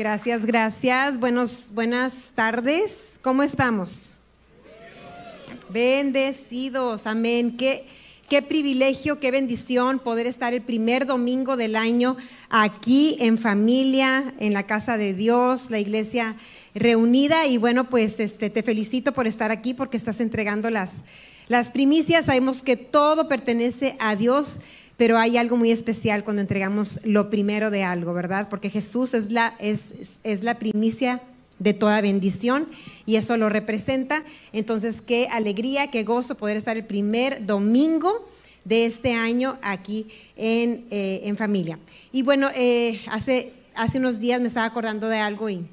[0.00, 1.20] Gracias, gracias.
[1.20, 3.18] Buenos, buenas tardes.
[3.20, 4.12] ¿Cómo estamos?
[5.68, 7.58] Bendecidos, amén.
[7.58, 7.84] Qué,
[8.26, 12.16] qué privilegio, qué bendición poder estar el primer domingo del año
[12.48, 16.34] aquí en familia, en la casa de Dios, la iglesia
[16.74, 17.44] reunida.
[17.44, 20.94] Y bueno, pues este, te felicito por estar aquí porque estás entregando las,
[21.46, 22.24] las primicias.
[22.24, 24.60] Sabemos que todo pertenece a Dios
[25.00, 28.50] pero hay algo muy especial cuando entregamos lo primero de algo, ¿verdad?
[28.50, 31.22] Porque Jesús es la, es, es la primicia
[31.58, 32.68] de toda bendición
[33.06, 34.22] y eso lo representa.
[34.52, 38.28] Entonces, qué alegría, qué gozo poder estar el primer domingo
[38.66, 40.06] de este año aquí
[40.36, 41.78] en, eh, en familia.
[42.12, 45.64] Y bueno, eh, hace, hace unos días me estaba acordando de algo y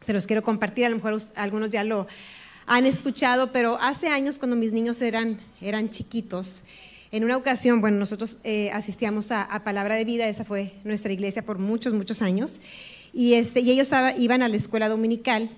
[0.00, 2.08] se los quiero compartir, a lo mejor algunos ya lo
[2.66, 6.64] han escuchado, pero hace años cuando mis niños eran, eran chiquitos,
[7.10, 11.44] en una ocasión, bueno, nosotros eh, asistíamos a, Palabra de Vida, esa fue nuestra iglesia
[11.44, 12.58] por muchos, muchos años,
[13.12, 15.48] y, este, y ellos iban a la escuela dominical,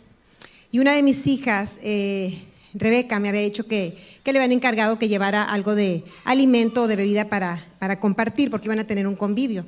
[0.70, 2.42] y una de mis hijas, eh,
[2.72, 6.86] Rebeca, me había dicho que, que, le habían encargado que llevara algo de alimento o
[6.86, 9.66] de bebida para, para compartir, porque iban a tener un convivio.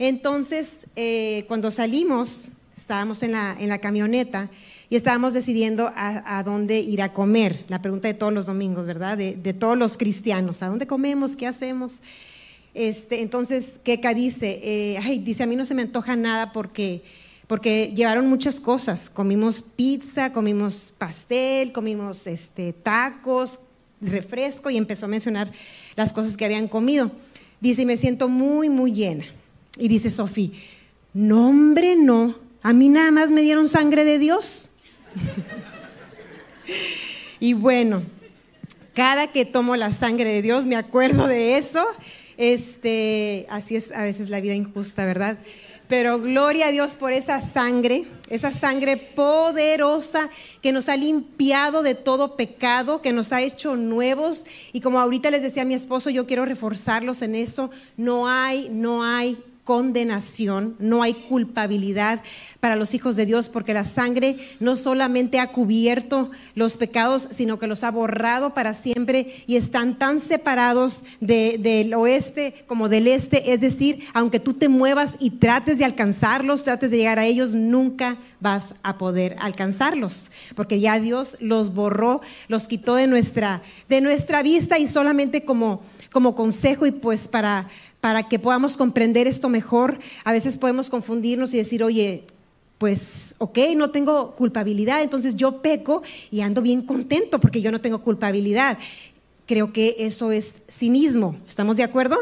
[0.00, 4.50] Entonces, eh, cuando salimos, estábamos en la, en la camioneta,
[4.90, 7.64] y estábamos decidiendo a, dónde ir a comer.
[7.68, 9.16] La pregunta de todos los domingos, ¿verdad?
[9.16, 10.62] De, todos los cristianos.
[10.62, 11.36] ¿A dónde comemos?
[11.36, 12.00] ¿Qué hacemos?
[12.74, 17.02] Este, entonces, Keka dice, eh, dice, a mí no se me antoja nada porque,
[17.46, 19.08] porque llevaron muchas cosas.
[19.08, 23.58] Comimos pizza, comimos pastel, comimos este, tacos,
[24.00, 25.50] refresco y empezó a mencionar
[25.96, 27.10] las cosas que habían comido.
[27.60, 29.24] Dice, me siento muy, muy llena.
[29.78, 30.50] Y dice Sofía,
[31.14, 32.36] no, hombre, no.
[32.62, 34.72] A mí nada más me dieron sangre de Dios.
[37.40, 38.02] Y bueno,
[38.94, 41.84] cada que tomo la sangre de Dios me acuerdo de eso.
[42.36, 45.38] Este, así es a veces la vida injusta, ¿verdad?
[45.88, 50.30] Pero gloria a Dios por esa sangre, esa sangre poderosa
[50.62, 54.46] que nos ha limpiado de todo pecado, que nos ha hecho nuevos.
[54.72, 57.70] Y como ahorita les decía a mi esposo, yo quiero reforzarlos en eso.
[57.98, 62.20] No hay, no hay condenación, no hay culpabilidad
[62.60, 67.58] para los hijos de Dios, porque la sangre no solamente ha cubierto los pecados, sino
[67.58, 73.52] que los ha borrado para siempre y están tan separados del oeste como del este.
[73.52, 77.54] Es decir, aunque tú te muevas y trates de alcanzarlos, trates de llegar a ellos,
[77.54, 84.02] nunca vas a poder alcanzarlos, porque ya Dios los borró, los quitó de nuestra, de
[84.02, 85.80] nuestra vista y solamente como,
[86.12, 87.68] como consejo y pues para
[88.04, 89.98] para que podamos comprender esto mejor.
[90.24, 92.24] A veces podemos confundirnos y decir, oye,
[92.76, 97.80] pues, ok, no tengo culpabilidad, entonces yo peco y ando bien contento porque yo no
[97.80, 98.76] tengo culpabilidad.
[99.46, 101.34] Creo que eso es cinismo.
[101.48, 102.18] ¿Estamos de acuerdo?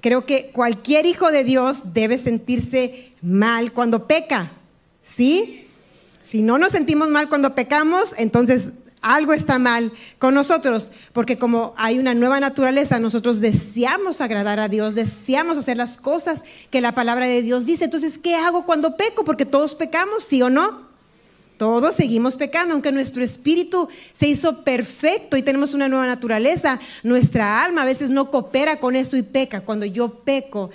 [0.00, 4.50] Creo que cualquier hijo de Dios debe sentirse mal cuando peca.
[5.04, 5.66] ¿Sí?
[6.22, 8.70] Si no nos sentimos mal cuando pecamos, entonces
[9.02, 14.68] algo está mal con nosotros, porque como hay una nueva naturaleza, nosotros deseamos agradar a
[14.68, 17.84] Dios, deseamos hacer las cosas que la palabra de Dios dice.
[17.84, 19.24] Entonces, ¿qué hago cuando peco?
[19.24, 20.88] Porque todos pecamos, ¿sí o no?
[21.56, 27.62] Todos seguimos pecando, aunque nuestro espíritu se hizo perfecto y tenemos una nueva naturaleza, nuestra
[27.62, 29.60] alma a veces no coopera con eso y peca.
[29.60, 30.70] Cuando yo peco,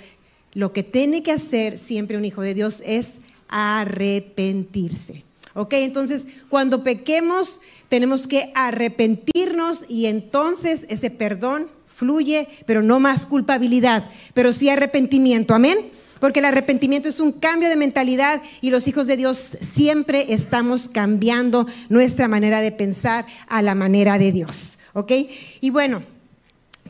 [0.54, 3.14] lo que tiene que hacer siempre un hijo de Dios es
[3.48, 5.25] arrepentirse.
[5.56, 5.72] ¿Ok?
[5.72, 14.10] Entonces, cuando pequemos, tenemos que arrepentirnos y entonces ese perdón fluye, pero no más culpabilidad,
[14.34, 15.54] pero sí arrepentimiento.
[15.54, 15.78] Amén.
[16.20, 20.88] Porque el arrepentimiento es un cambio de mentalidad y los hijos de Dios siempre estamos
[20.88, 24.78] cambiando nuestra manera de pensar a la manera de Dios.
[24.94, 25.12] ¿Ok?
[25.60, 26.02] Y bueno,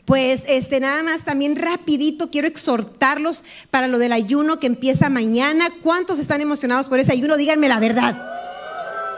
[0.05, 5.69] pues este nada más también rapidito quiero exhortarlos para lo del ayuno que empieza mañana.
[5.83, 7.35] ¿Cuántos están emocionados por ese ayuno?
[7.35, 8.46] Díganme la verdad.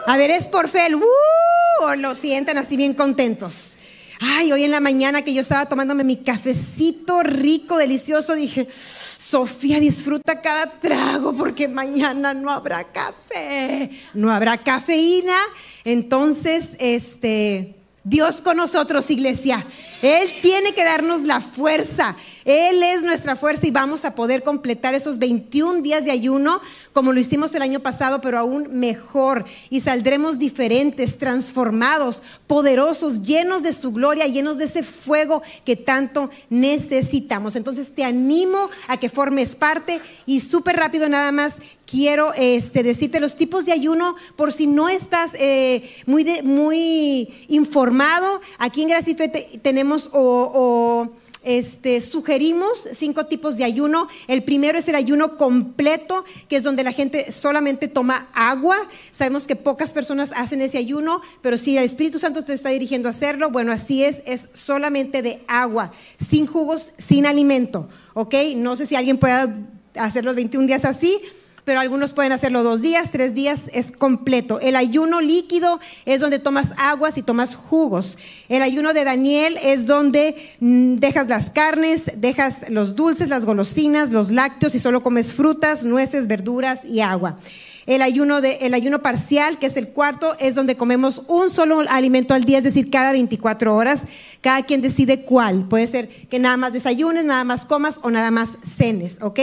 [0.06, 1.84] A ver, es por fe, ¡uh!
[1.84, 3.76] o lo sienten así bien contentos.
[4.22, 9.80] Ay, hoy en la mañana que yo estaba tomándome mi cafecito rico, delicioso, dije, Sofía,
[9.80, 15.38] disfruta cada trago porque mañana no habrá café, no habrá cafeína.
[15.86, 19.66] Entonces, este, Dios con nosotros, iglesia.
[20.02, 22.16] Él tiene que darnos la fuerza.
[22.46, 26.62] Él es nuestra fuerza y vamos a poder completar esos 21 días de ayuno
[26.94, 29.46] como lo hicimos el año pasado, pero aún mejor.
[29.70, 36.30] Y saldremos diferentes, transformados, poderosos, llenos de su gloria, llenos de ese fuego que tanto
[36.50, 37.56] necesitamos.
[37.56, 41.56] Entonces te animo a que formes parte y súper rápido nada más
[41.86, 48.42] quiero este, decirte los tipos de ayuno por si no estás eh, muy, muy informado.
[48.58, 49.30] Aquí en Gracife
[49.62, 51.10] tenemos o
[51.44, 54.08] este, sugerimos cinco tipos de ayuno.
[54.28, 58.78] El primero es el ayuno completo, que es donde la gente solamente toma agua.
[59.12, 63.08] Sabemos que pocas personas hacen ese ayuno, pero si el Espíritu Santo te está dirigiendo
[63.08, 67.88] a hacerlo, bueno, así es, es solamente de agua, sin jugos, sin alimento.
[68.14, 68.36] ¿Ok?
[68.56, 69.56] No sé si alguien pueda
[69.96, 71.20] hacer los 21 días así
[71.70, 74.60] pero algunos pueden hacerlo dos días, tres días, es completo.
[74.60, 78.18] El ayuno líquido es donde tomas aguas y tomas jugos.
[78.48, 84.10] El ayuno de Daniel es donde mm, dejas las carnes, dejas los dulces, las golosinas,
[84.10, 87.38] los lácteos y solo comes frutas, nueces, verduras y agua.
[87.86, 91.82] El ayuno, de, el ayuno parcial, que es el cuarto, es donde comemos un solo
[91.90, 94.04] alimento al día, es decir, cada 24 horas.
[94.42, 95.68] Cada quien decide cuál.
[95.68, 99.40] Puede ser que nada más desayunes, nada más comas o nada más cenes, ¿ok?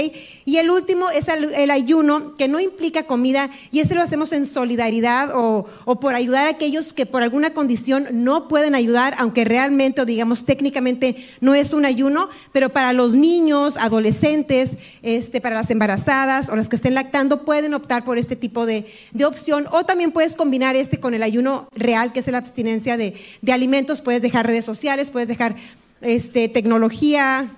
[0.47, 4.47] Y el último es el, ayuno que no implica comida y este lo hacemos en
[4.47, 9.45] solidaridad o, o, por ayudar a aquellos que por alguna condición no pueden ayudar, aunque
[9.45, 14.71] realmente o digamos técnicamente no es un ayuno, pero para los niños, adolescentes,
[15.03, 18.87] este, para las embarazadas o las que estén lactando pueden optar por este tipo de,
[19.13, 22.97] de opción o también puedes combinar este con el ayuno real, que es la abstinencia
[22.97, 23.13] de,
[23.43, 25.57] de alimentos, puedes dejar redes sociales puedes dejar
[26.01, 27.51] este, tecnología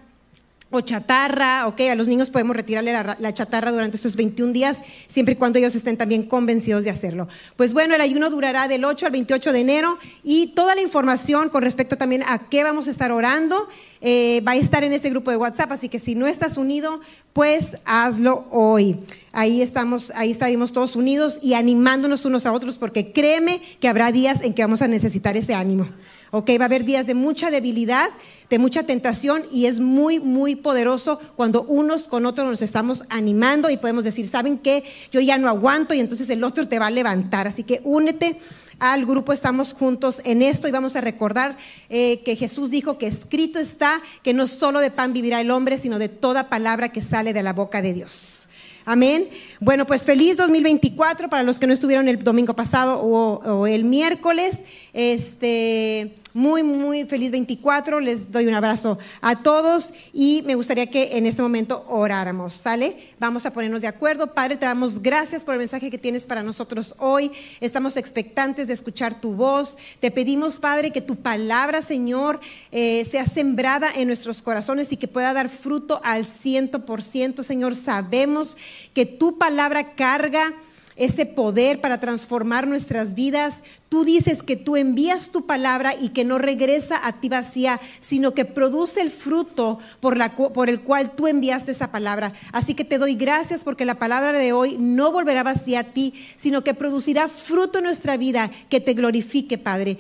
[0.71, 5.33] o chatarra, ok, a los niños podemos retirarle la, chatarra durante estos 21 días, siempre
[5.33, 7.27] y cuando ellos estén también convencidos de hacerlo.
[7.57, 11.49] Pues bueno, el ayuno durará del 8 al 28 de enero y toda la información
[11.49, 13.67] con respecto también a qué vamos a estar orando
[14.01, 17.01] eh, va a estar en ese grupo de WhatsApp, así que si no estás unido,
[17.33, 19.01] pues hazlo hoy.
[19.33, 24.13] Ahí estamos, ahí estaremos todos unidos y animándonos unos a otros, porque créeme que habrá
[24.13, 25.89] días en que vamos a necesitar ese ánimo.
[26.31, 26.51] ¿Ok?
[26.59, 28.11] Va a haber días de mucha debilidad,
[28.51, 33.71] de mucha tentación y es muy, muy poderoso cuando unos con otros nos estamos animando
[33.71, 34.85] y podemos decir, ¿saben qué?
[35.13, 37.47] Yo ya no aguanto y entonces el otro te va a levantar.
[37.47, 38.39] Así que únete
[38.79, 41.57] al grupo, estamos juntos en esto y vamos a recordar
[41.89, 45.79] eh, que Jesús dijo que escrito está que no solo de pan vivirá el hombre,
[45.79, 48.49] sino de toda palabra que sale de la boca de Dios.
[48.85, 49.29] Amén.
[49.61, 53.85] Bueno, pues feliz 2024 para los que no estuvieron el domingo pasado o, o el
[53.85, 54.61] miércoles.
[55.01, 58.01] Este, muy, muy feliz 24.
[58.01, 62.55] Les doy un abrazo a todos y me gustaría que en este momento oráramos.
[62.55, 62.97] ¿Sale?
[63.21, 64.35] Vamos a ponernos de acuerdo.
[64.35, 67.31] Padre, te damos gracias por el mensaje que tienes para nosotros hoy.
[67.61, 69.77] Estamos expectantes de escuchar tu voz.
[70.01, 72.41] Te pedimos, Padre, que tu palabra, Señor,
[72.73, 77.45] eh, sea sembrada en nuestros corazones y que pueda dar fruto al ciento por ciento.
[77.45, 78.57] Señor, sabemos
[78.95, 80.55] que tu palabra carga
[80.99, 83.63] ese poder para transformar nuestras vidas.
[83.89, 88.35] Tú dices que tú envías tu palabra y que no regresa a ti vacía, sino
[88.35, 92.35] que produce el fruto por, la, por el cual tú enviaste esa palabra.
[92.53, 96.13] Así que te doy gracias porque la palabra de hoy no volverá vacía a ti,
[96.37, 99.97] sino que producirá fruto en nuestra vida que te glorifique, Padre.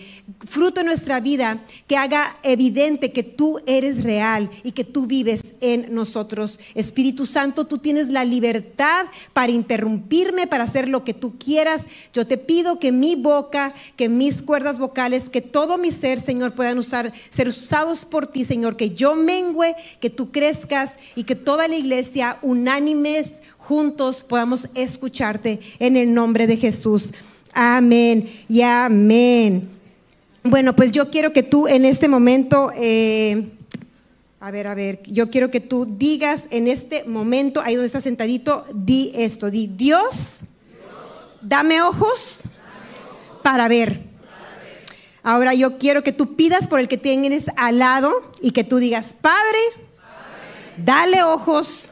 [0.46, 5.54] Fruto en nuestra vida que haga evidente que tú eres real y que tú vives
[5.62, 6.60] en nosotros.
[6.74, 11.86] Espíritu Santo, tú tienes la libertad para interrumpirme, para hacer lo que tú quieras.
[12.12, 16.52] Yo te pido que mi boca que mis cuerdas vocales, que todo mi ser, Señor,
[16.52, 21.34] puedan usar, ser usados por ti, Señor, que yo mengüe, que tú crezcas y que
[21.34, 27.12] toda la iglesia, unánimes, juntos, podamos escucharte en el nombre de Jesús.
[27.52, 29.68] Amén y amén.
[30.42, 32.70] Bueno, pues yo quiero que tú en este momento...
[32.76, 33.50] Eh,
[34.40, 38.04] a ver, a ver, yo quiero que tú digas en este momento, ahí donde estás
[38.04, 40.38] sentadito, di esto, di Dios,
[41.42, 42.44] dame ojos
[43.42, 44.02] para ver.
[45.22, 48.78] Ahora yo quiero que tú pidas por el que tienes al lado y que tú
[48.78, 49.58] digas, Padre,
[50.76, 51.90] dale ojos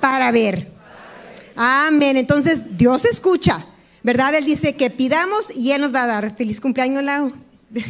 [0.00, 0.68] para ver.
[1.56, 2.16] Amén.
[2.16, 3.64] Entonces Dios escucha,
[4.02, 4.34] ¿verdad?
[4.34, 6.36] Él dice que pidamos y Él nos va a dar.
[6.36, 7.32] Feliz cumpleaños, Lau.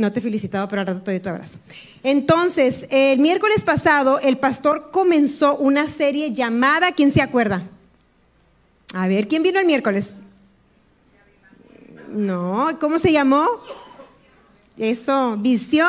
[0.00, 1.58] No te he felicitado, pero al rato te doy tu abrazo.
[2.02, 7.68] Entonces, el miércoles pasado, el pastor comenzó una serie llamada, ¿quién se acuerda?
[8.94, 10.14] A ver, ¿quién vino el miércoles?
[12.10, 13.46] No, ¿cómo se llamó?
[14.76, 15.88] Eso, visión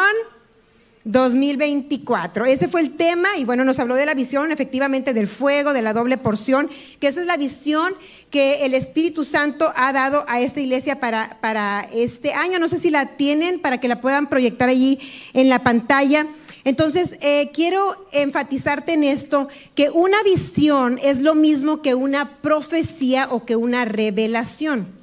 [1.04, 2.46] 2024.
[2.46, 5.82] Ese fue el tema y bueno, nos habló de la visión efectivamente del fuego, de
[5.82, 7.96] la doble porción, que esa es la visión
[8.30, 12.60] que el Espíritu Santo ha dado a esta iglesia para, para este año.
[12.60, 15.00] No sé si la tienen para que la puedan proyectar allí
[15.34, 16.28] en la pantalla.
[16.64, 23.28] Entonces, eh, quiero enfatizarte en esto, que una visión es lo mismo que una profecía
[23.32, 25.01] o que una revelación.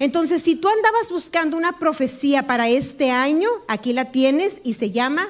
[0.00, 4.90] Entonces, si tú andabas buscando una profecía para este año, aquí la tienes y se
[4.90, 5.28] llama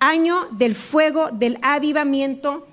[0.00, 2.66] año del fuego, del avivamiento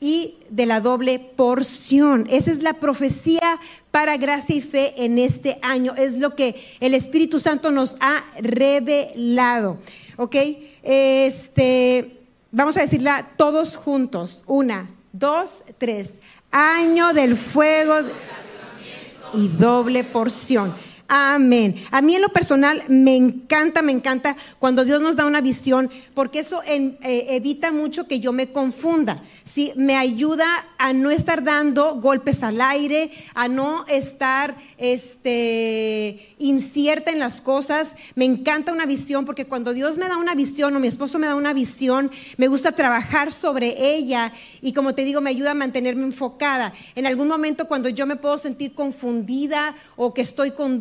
[0.00, 2.26] y de la doble porción.
[2.28, 3.60] Esa es la profecía
[3.92, 5.94] para gracia y fe en este año.
[5.96, 9.78] Es lo que el Espíritu Santo nos ha revelado.
[10.16, 10.36] ¿ok?
[10.82, 12.18] Este,
[12.50, 14.42] vamos a decirla todos juntos.
[14.48, 16.18] Una, dos, tres.
[16.50, 17.94] Año del fuego
[19.34, 20.74] y doble porción.
[21.14, 21.76] Amén.
[21.90, 25.90] A mí en lo personal me encanta, me encanta cuando Dios nos da una visión,
[26.14, 29.22] porque eso eh, evita mucho que yo me confunda.
[29.76, 30.46] Me ayuda
[30.78, 37.94] a no estar dando golpes al aire, a no estar este, incierta en las cosas.
[38.14, 41.26] Me encanta una visión, porque cuando Dios me da una visión o mi esposo me
[41.26, 45.54] da una visión, me gusta trabajar sobre ella y como te digo, me ayuda a
[45.54, 46.72] mantenerme enfocada.
[46.94, 50.80] En algún momento cuando yo me puedo sentir confundida o que estoy con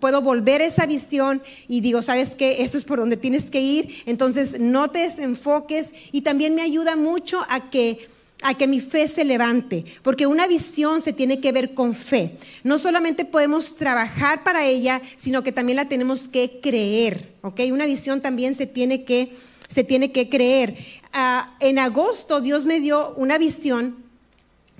[0.00, 2.62] puedo volver a esa visión y digo, ¿sabes qué?
[2.62, 4.02] Eso es por donde tienes que ir.
[4.06, 8.08] Entonces no te desenfoques y también me ayuda mucho a que
[8.42, 12.36] a que mi fe se levante, porque una visión se tiene que ver con fe.
[12.64, 17.60] No solamente podemos trabajar para ella, sino que también la tenemos que creer, ¿ok?
[17.70, 19.36] Una visión también se tiene que,
[19.68, 20.76] se tiene que creer.
[21.12, 23.96] Ah, en agosto Dios me dio una visión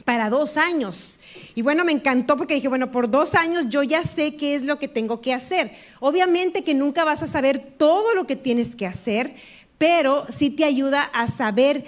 [0.04, 1.18] para dos años.
[1.54, 4.62] Y bueno, me encantó porque dije, bueno, por dos años yo ya sé qué es
[4.62, 5.71] lo que tengo que hacer.
[6.00, 9.35] Obviamente que nunca vas a saber todo lo que tienes que hacer,
[9.78, 11.85] pero sí te ayuda a saber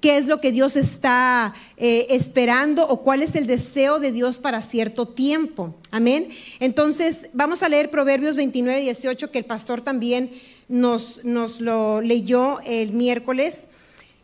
[0.00, 4.38] qué es lo que Dios está eh, esperando o cuál es el deseo de Dios
[4.40, 5.74] para cierto tiempo.
[5.90, 6.28] Amén.
[6.60, 10.30] Entonces, vamos a leer Proverbios 29, 18, que el pastor también
[10.68, 13.68] nos, nos lo leyó el miércoles.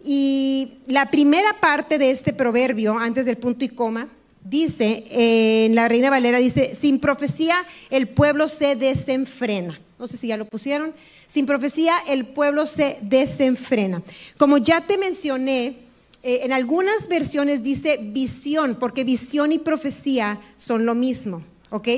[0.04, 4.08] Y la primera parte de este proverbio, antes del punto y coma,
[4.44, 7.56] dice, en la Reina Valera dice, sin profecía
[7.90, 9.80] el pueblo se desenfrena.
[9.98, 10.94] No sé si ya lo pusieron.
[11.26, 14.02] Sin profecía el pueblo se desenfrena.
[14.36, 15.76] Como ya te mencioné,
[16.22, 21.42] eh, en algunas versiones dice visión, porque visión y profecía son lo mismo.
[21.70, 21.88] ¿Ok?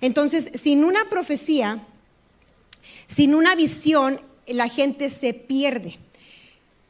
[0.00, 1.80] Entonces, sin una profecía,
[3.06, 5.98] sin una visión, la gente se pierde.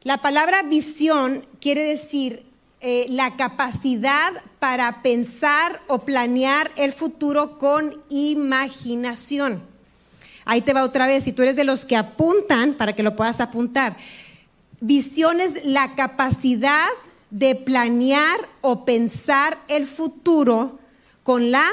[0.03, 2.43] La palabra visión quiere decir
[2.85, 9.63] eh, la capacidad para pensar o planear el futuro con imaginación.
[10.43, 13.15] Ahí te va otra vez, si tú eres de los que apuntan, para que lo
[13.15, 13.95] puedas apuntar.
[14.81, 16.89] Visión es la capacidad
[17.29, 20.77] de planear o pensar el futuro
[21.23, 21.69] con la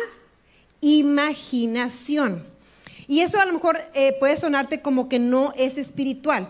[0.81, 2.47] imaginación.
[3.09, 6.49] Y eso a lo mejor eh, puede sonarte como que no es espiritual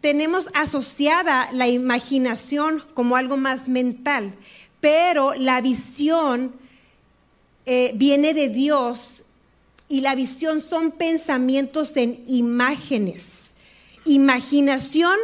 [0.00, 4.34] tenemos asociada la imaginación como algo más mental,
[4.80, 6.52] pero la visión
[7.66, 9.24] eh, viene de Dios
[9.88, 13.32] y la visión son pensamientos en imágenes.
[14.04, 15.18] Imaginación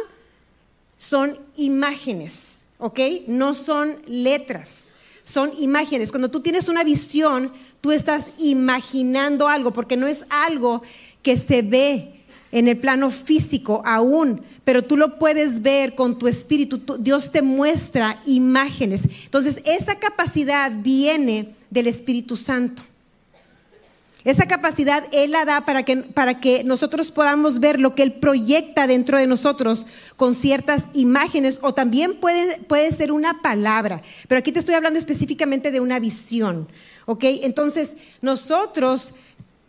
[0.99, 2.99] son imágenes, ¿ok?
[3.27, 4.83] No son letras,
[5.23, 6.11] son imágenes.
[6.11, 10.83] Cuando tú tienes una visión, tú estás imaginando algo, porque no es algo
[11.23, 12.16] que se ve,
[12.51, 16.97] en el plano físico aún, pero tú lo puedes ver con tu espíritu.
[16.99, 19.03] Dios te muestra imágenes.
[19.25, 22.83] Entonces, esa capacidad viene del Espíritu Santo.
[24.23, 28.11] Esa capacidad Él la da para que, para que nosotros podamos ver lo que Él
[28.11, 29.85] proyecta dentro de nosotros
[30.17, 34.01] con ciertas imágenes o también puede, puede ser una palabra.
[34.27, 36.67] Pero aquí te estoy hablando específicamente de una visión.
[37.05, 37.23] ¿Ok?
[37.23, 39.13] Entonces, nosotros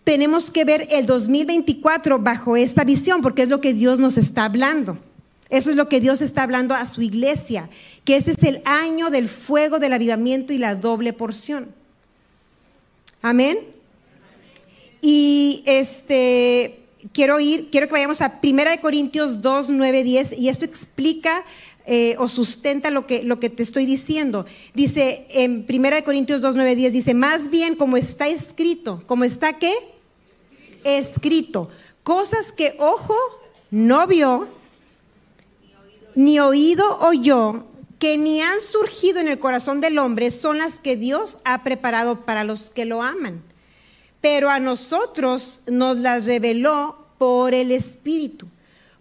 [0.04, 4.44] tenemos que ver el 2024 bajo esta visión, porque es lo que Dios nos está
[4.44, 4.98] hablando.
[5.50, 7.70] Eso es lo que Dios está hablando a su iglesia,
[8.04, 11.74] que este es el año del fuego, del avivamiento y la doble porción.
[13.22, 13.58] Amén.
[15.00, 16.80] Y este
[17.12, 21.44] quiero ir, quiero que vayamos a 1 Corintios 2, 9, 10, y esto explica
[21.90, 24.46] eh, o sustenta lo que, lo que te estoy diciendo.
[24.74, 29.54] Dice en 1 Corintios 2, 9, 10, dice, más bien como está escrito, como está
[29.54, 29.72] qué?
[30.84, 31.70] escrito,
[32.02, 33.14] cosas que ojo
[33.70, 34.48] no vio,
[36.14, 37.64] ni oído oyó,
[37.98, 42.24] que ni han surgido en el corazón del hombre, son las que Dios ha preparado
[42.24, 43.42] para los que lo aman.
[44.20, 48.48] Pero a nosotros nos las reveló por el Espíritu,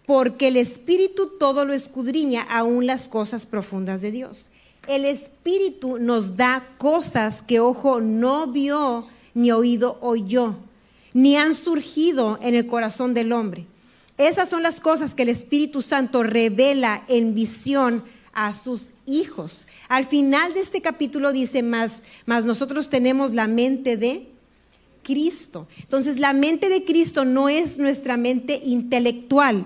[0.08, 4.48] porque el Espíritu todo lo escudriña, aún las cosas profundas de Dios.
[4.88, 10.56] El Espíritu nos da cosas que ojo no vio, ni oído oyó
[11.14, 13.66] ni han surgido en el corazón del hombre.
[14.16, 19.66] Esas son las cosas que el Espíritu Santo revela en visión a sus hijos.
[19.88, 24.28] Al final de este capítulo dice más, más nosotros tenemos la mente de
[25.02, 25.66] Cristo.
[25.80, 29.64] Entonces la mente de Cristo no es nuestra mente intelectual.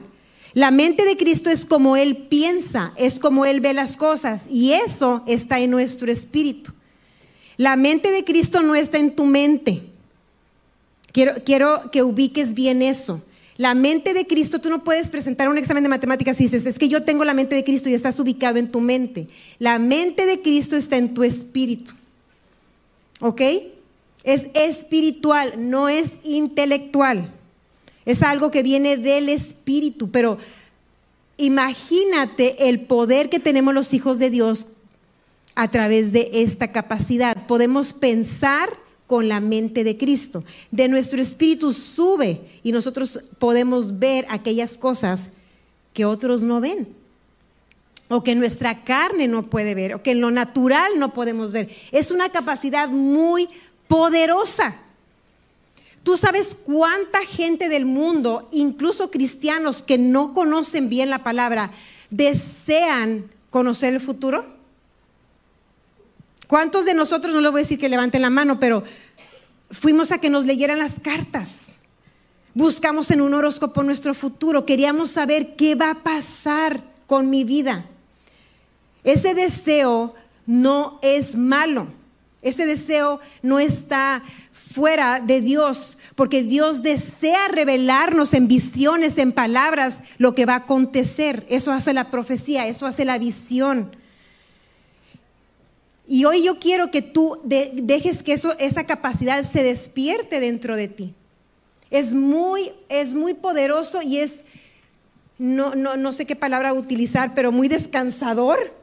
[0.55, 4.73] La mente de Cristo es como Él piensa, es como Él ve las cosas y
[4.73, 6.73] eso está en nuestro espíritu.
[7.57, 9.83] La mente de Cristo no está en tu mente.
[11.13, 13.23] Quiero, quiero que ubiques bien eso.
[13.57, 16.79] La mente de Cristo, tú no puedes presentar un examen de matemáticas y dices, es
[16.79, 19.29] que yo tengo la mente de Cristo y estás ubicado en tu mente.
[19.59, 21.93] La mente de Cristo está en tu espíritu.
[23.21, 23.41] ¿Ok?
[24.25, 27.33] Es espiritual, no es intelectual.
[28.05, 30.39] Es algo que viene del espíritu, pero
[31.37, 34.67] imagínate el poder que tenemos los hijos de Dios
[35.55, 37.47] a través de esta capacidad.
[37.47, 38.71] Podemos pensar
[39.07, 40.43] con la mente de Cristo.
[40.71, 45.33] De nuestro espíritu sube y nosotros podemos ver aquellas cosas
[45.93, 46.89] que otros no ven.
[48.09, 51.71] O que nuestra carne no puede ver, o que en lo natural no podemos ver.
[51.93, 53.49] Es una capacidad muy
[53.89, 54.75] poderosa.
[56.03, 61.71] Tú sabes cuánta gente del mundo, incluso cristianos que no conocen bien la palabra,
[62.11, 64.45] desean conocer el futuro.
[66.49, 68.83] ¿Cuántos de nosotros, no le voy a decir que levanten la mano, pero
[69.71, 71.75] fuimos a que nos leyeran las cartas?
[72.55, 77.87] Buscamos en un horóscopo nuestro futuro, queríamos saber qué va a pasar con mi vida.
[79.05, 80.15] Ese deseo
[80.47, 81.87] no es malo,
[82.43, 84.23] ese deseo no está
[84.73, 90.59] fuera de Dios, porque Dios desea revelarnos en visiones, en palabras, lo que va a
[90.59, 91.47] acontecer.
[91.49, 93.95] Eso hace la profecía, eso hace la visión.
[96.07, 100.89] Y hoy yo quiero que tú dejes que eso, esa capacidad se despierte dentro de
[100.89, 101.15] ti.
[101.91, 104.45] Es muy, es muy poderoso y es,
[105.39, 108.75] no, no, no sé qué palabra utilizar, pero muy descansador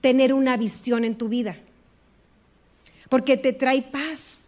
[0.00, 1.56] tener una visión en tu vida.
[3.08, 4.43] Porque te trae paz.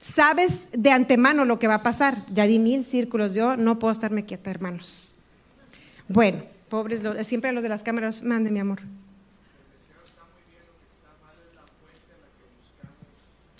[0.00, 2.24] Sabes de antemano lo que va a pasar.
[2.32, 5.14] Ya di mil círculos, yo no puedo estarme quieta, hermanos.
[6.08, 8.80] Bueno, pobres, siempre a los de las cámaras, mande mi amor.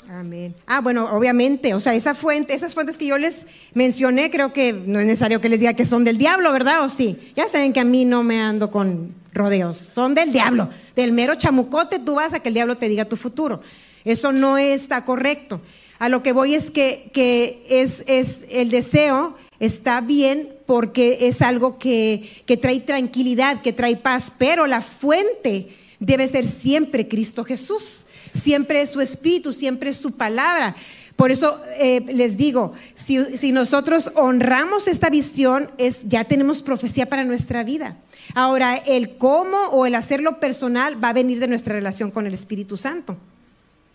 [0.09, 0.57] Amén.
[0.67, 3.43] Ah, bueno, obviamente, o sea, esa fuente, esas fuentes que yo les
[3.75, 6.85] mencioné, creo que no es necesario que les diga que son del diablo, ¿verdad?
[6.85, 7.33] ¿O sí?
[7.37, 11.37] Ya saben que a mí no me ando con rodeos, son del diablo, del mero
[11.37, 13.61] chamucote, tú vas a que el diablo te diga tu futuro.
[14.05, 15.61] Eso no está correcto.
[16.01, 18.05] A lo que voy es que, es,
[18.51, 24.67] el deseo está bien porque es algo que, que trae tranquilidad, que trae paz, pero
[24.67, 25.69] la fuente
[26.01, 30.75] debe ser siempre Cristo Jesús siempre es su espíritu, siempre es su palabra.
[31.17, 37.25] Por eso eh, les digo, si, nosotros honramos esta visión, es, ya tenemos profecía para
[37.25, 37.99] nuestra vida.
[38.35, 42.33] Ahora, el cómo o el hacerlo personal va a venir de nuestra relación con el
[42.33, 43.19] Espíritu Santo.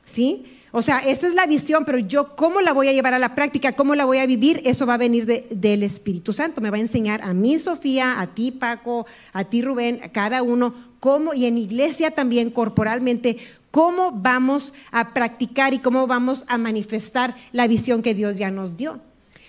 [0.05, 0.45] ¿Sí?
[0.77, 3.33] O sea, esta es la visión, pero yo cómo la voy a llevar a la
[3.33, 6.59] práctica, cómo la voy a vivir, eso va a venir del Espíritu Santo.
[6.59, 10.43] Me va a enseñar a mí, Sofía, a ti, Paco, a ti, Rubén, a cada
[10.43, 13.38] uno, cómo, y en iglesia también corporalmente,
[13.71, 18.75] cómo vamos a practicar y cómo vamos a manifestar la visión que Dios ya nos
[18.75, 18.99] dio.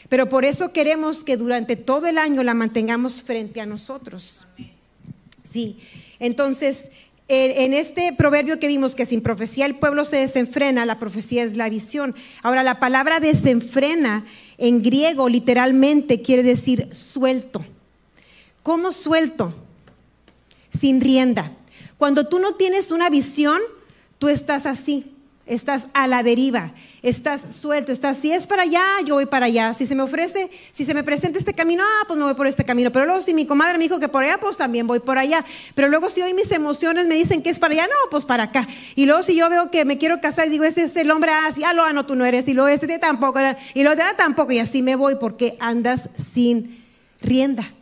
[0.08, 4.46] Pero por eso queremos que durante todo el año la mantengamos frente a nosotros.
[5.42, 5.78] Sí,
[6.20, 6.92] entonces
[7.28, 11.56] en este proverbio que vimos que sin profecía el pueblo se desenfrena, la profecía es
[11.56, 12.14] la visión.
[12.42, 14.24] Ahora, la palabra desenfrena
[14.58, 17.64] en griego literalmente quiere decir suelto.
[18.62, 19.54] ¿Cómo suelto?
[20.70, 21.52] Sin rienda.
[21.98, 23.60] Cuando tú no tienes una visión,
[24.18, 25.12] Tú estás así,
[25.46, 29.72] estás a la deriva, estás suelto, estás, si es para allá, yo voy para allá.
[29.74, 32.48] Si se me ofrece, si se me presenta este camino, ah, pues me voy por
[32.48, 32.90] este camino.
[32.90, 35.44] Pero luego si mi comadre me dijo que por allá, pues también voy por allá.
[35.74, 38.44] Pero luego si hoy mis emociones me dicen que es para allá, no, pues para
[38.44, 38.66] acá.
[38.96, 41.30] Y luego si yo veo que me quiero casar y digo, este es el hombre,
[41.32, 42.48] ah, sí, ah, lo, ah, no, tú no eres.
[42.48, 43.38] Y luego este tampoco,
[43.74, 44.52] y lo de ah, tampoco.
[44.52, 46.84] Y así me voy porque andas sin
[47.20, 47.72] rienda.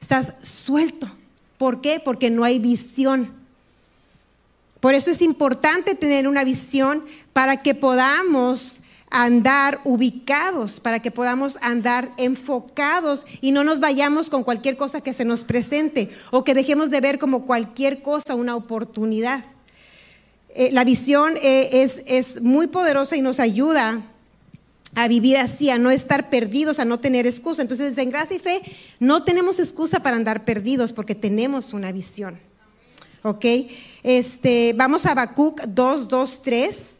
[0.00, 1.10] Estás suelto.
[1.56, 2.00] ¿Por qué?
[2.04, 3.41] Porque no hay visión.
[4.82, 11.56] Por eso es importante tener una visión para que podamos andar ubicados, para que podamos
[11.62, 16.54] andar enfocados y no nos vayamos con cualquier cosa que se nos presente o que
[16.54, 19.44] dejemos de ver como cualquier cosa una oportunidad.
[20.48, 24.02] Eh, la visión eh, es, es muy poderosa y nos ayuda
[24.96, 27.62] a vivir así, a no estar perdidos, a no tener excusa.
[27.62, 28.62] Entonces, en gracia y fe
[28.98, 32.51] no tenemos excusa para andar perdidos porque tenemos una visión.
[33.22, 33.44] ¿Ok?
[34.02, 36.96] Este, vamos a Habacuc 2, 2, 3,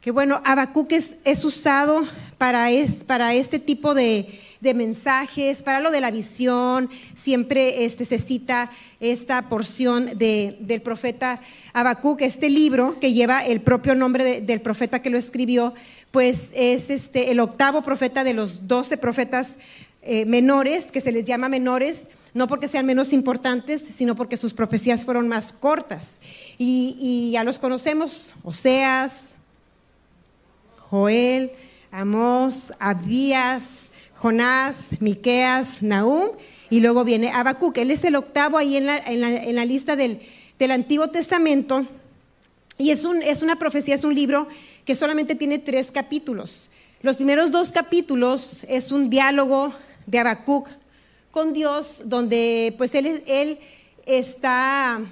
[0.00, 2.04] que bueno, Habacuc es, es usado
[2.38, 4.26] para, es, para este tipo de,
[4.60, 10.82] de, mensajes, para lo de la visión, siempre este, se cita esta porción de, del
[10.82, 11.40] profeta
[11.72, 15.74] Habacuc, este libro que lleva el propio nombre del profeta que lo escribió,
[16.10, 19.56] pues es este, el octavo profeta de los doce profetas
[20.02, 24.52] eh, menores, que se les llama menores, no porque sean menos importantes, sino porque sus
[24.52, 26.16] profecías fueron más cortas.
[26.58, 29.34] Y, ya los conocemos, Oseas,
[30.90, 31.52] Joel,
[31.90, 36.30] Amós, Abdías, Jonás, Miqueas, Nahum
[36.70, 37.78] y luego viene Habacuc.
[37.78, 40.20] Él es el octavo ahí en la, lista del,
[40.70, 41.86] Antiguo Testamento
[42.78, 44.48] y es, un, es una profecía, es un libro
[44.84, 46.70] que solamente tiene tres capítulos.
[47.02, 49.72] Los primeros dos capítulos es un diálogo
[50.06, 50.68] de Habacuc
[51.36, 53.58] con Dios, donde pues él,
[54.06, 55.02] está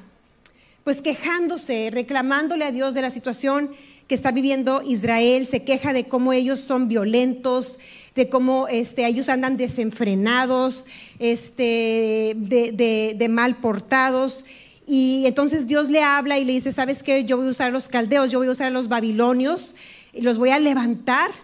[0.83, 3.71] pues quejándose, reclamándole a Dios de la situación
[4.09, 7.79] que está viviendo Israel, se queja de cómo ellos son violentos,
[8.15, 10.87] de cómo este, ellos andan desenfrenados,
[11.19, 14.47] este, de, de, mal portados.
[14.87, 17.25] Y entonces Dios le habla y le dice, ¿sabes qué?
[17.25, 19.75] Yo voy a usar a los caldeos, yo voy a usar a los babilonios
[20.15, 21.44] y los voy a levantar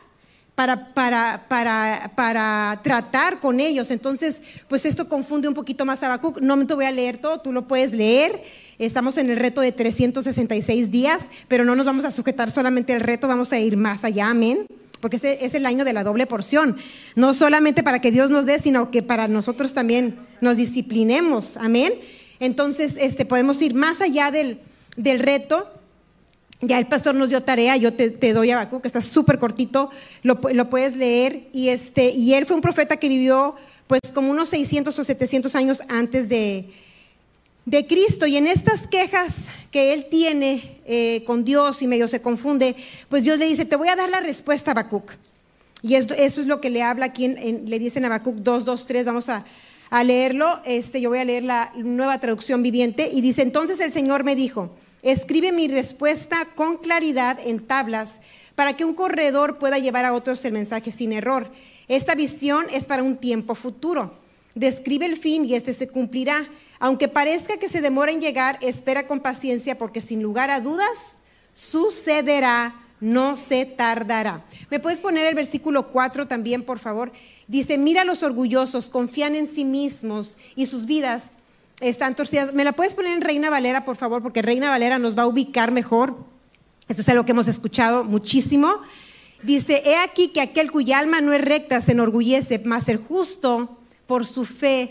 [0.61, 3.91] para, para, para, para, tratar con ellos.
[3.91, 6.39] Entonces, pues esto confunde un poquito más a Habacuc.
[6.43, 8.43] No te voy a leer todo, tú lo puedes leer.
[8.79, 13.01] Estamos en el reto de 366 días, pero no nos vamos a sujetar solamente al
[13.01, 14.67] reto, vamos a ir más allá, amén.
[15.01, 16.77] Porque este es el año de la doble porción.
[17.15, 21.95] No solamente para que Dios nos dé, sino que para nosotros también nos disciplinemos, amén.
[22.39, 24.61] Entonces, este, podemos ir más allá del,
[24.99, 25.80] del reto
[26.63, 29.91] ya el pastor nos dio tarea, yo te, doy a que está súper cortito,
[30.23, 31.49] lo, puedes leer.
[31.53, 33.55] Y, este, y él fue un profeta que vivió
[33.87, 36.69] pues como unos 600 o 700 años antes de,
[37.65, 38.27] de Cristo.
[38.27, 42.77] Y en estas quejas que él tiene eh, con Dios y medio se confunde,
[43.09, 45.13] pues Dios le dice, te voy a dar la respuesta Habacuc.
[45.83, 49.31] Y eso, es lo que le habla aquí, le dicen Habacuc 2, 2, 3, vamos
[49.31, 49.47] a,
[49.89, 50.61] a leerlo.
[50.67, 53.09] Este, yo voy a leer la nueva traducción viviente.
[53.11, 54.71] Y dice, entonces el Señor me dijo,
[55.03, 58.21] Escribe mi respuesta con claridad en tablas
[58.55, 61.51] para que un corredor pueda llevar a otros el mensaje sin error.
[61.89, 64.15] Esta visión es para un tiempo futuro.
[64.55, 66.47] Describe el fin y este se cumplirá.
[66.79, 71.17] Aunque parezca que se demora en llegar, espera con paciencia porque sin lugar a dudas
[71.55, 74.45] sucederá, no se tardará.
[74.71, 77.13] ¿Me puedes poner el versículo 4 también, por favor?
[77.49, 81.31] Dice, mira a los orgullosos, confían en sí mismos y sus vidas
[81.81, 82.53] están torcidas.
[82.53, 84.23] ¿Me la puedes poner en Reina Valera, por favor?
[84.23, 86.15] Porque Reina Valera nos va a ubicar mejor.
[86.89, 88.83] Esto es algo que hemos escuchado muchísimo.
[89.43, 93.79] Dice, he aquí que aquel cuya alma no es recta se enorgullece, mas el justo
[94.07, 94.91] por su fe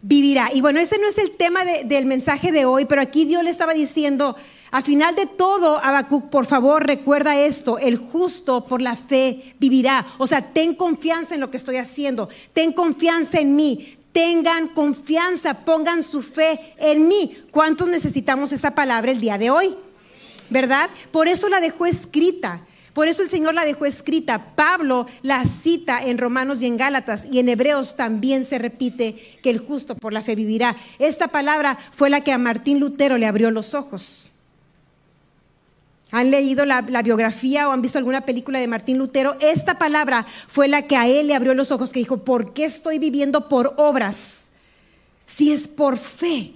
[0.00, 0.50] vivirá.
[0.54, 3.50] Y bueno, ese no es el tema del mensaje de hoy, pero aquí Dios le
[3.50, 4.36] estaba diciendo,
[4.70, 10.06] a final de todo, Habacuc, por favor, recuerda esto, el justo por la fe vivirá.
[10.18, 15.64] O sea, ten confianza en lo que estoy haciendo, ten confianza en mí, tengan confianza,
[15.64, 17.36] pongan su fe en mí.
[17.50, 19.74] ¿Cuántos necesitamos esa palabra el día de hoy?
[20.50, 20.90] ¿Verdad?
[21.10, 22.60] Por eso la dejó escrita.
[22.92, 24.54] Por eso el Señor la dejó escrita.
[24.54, 29.50] Pablo la cita en Romanos y en Gálatas y en Hebreos también se repite que
[29.50, 30.76] el justo por la fe vivirá.
[30.98, 34.31] Esta palabra fue la que a Martín Lutero le abrió los ojos.
[36.12, 39.34] ¿Han leído la, biografía o han visto alguna película de Martín Lutero?
[39.40, 42.66] Esta palabra fue la que a él le abrió los ojos, que dijo, ¿por qué
[42.66, 44.40] estoy viviendo por obras?
[45.24, 46.52] Si es por fe.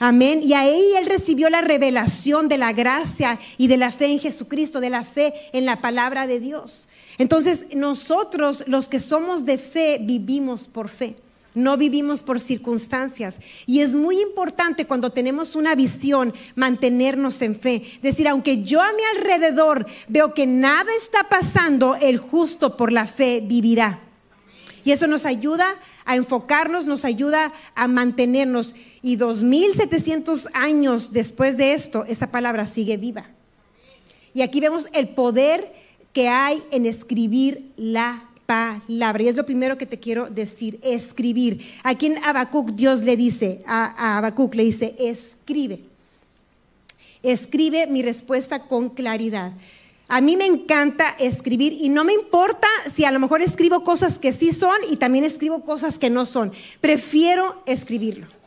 [0.00, 0.40] Amén.
[0.42, 4.80] Y ahí él recibió la revelación de la gracia y de la fe en Jesucristo,
[4.80, 6.88] de la fe en la palabra de Dios.
[7.18, 11.14] Entonces, nosotros los que somos de fe vivimos por fe.
[11.58, 13.40] No vivimos por circunstancias.
[13.66, 17.82] Y es muy importante cuando tenemos una visión mantenernos en fe.
[18.00, 23.06] Decir, aunque yo a mi alrededor veo que nada está pasando, el justo por la
[23.06, 23.98] fe vivirá.
[24.84, 28.76] Y eso nos ayuda a enfocarnos, nos ayuda a mantenernos.
[29.02, 33.26] Y 2700 años después de esto, esa palabra sigue viva.
[34.32, 35.72] Y aquí vemos el poder
[36.12, 39.22] que hay en escribir la palabra.
[39.22, 41.60] Y es lo primero que te quiero decir, escribir.
[41.82, 45.80] Aquí en Habacuc Dios le dice, a, a le dice, escribe.
[47.22, 49.52] Escribe mi respuesta con claridad.
[50.08, 54.18] A mí me encanta escribir y no me importa si a lo mejor escribo cosas
[54.18, 56.50] que sí son y también escribo cosas que no son.
[56.80, 58.37] Prefiero escribirlo.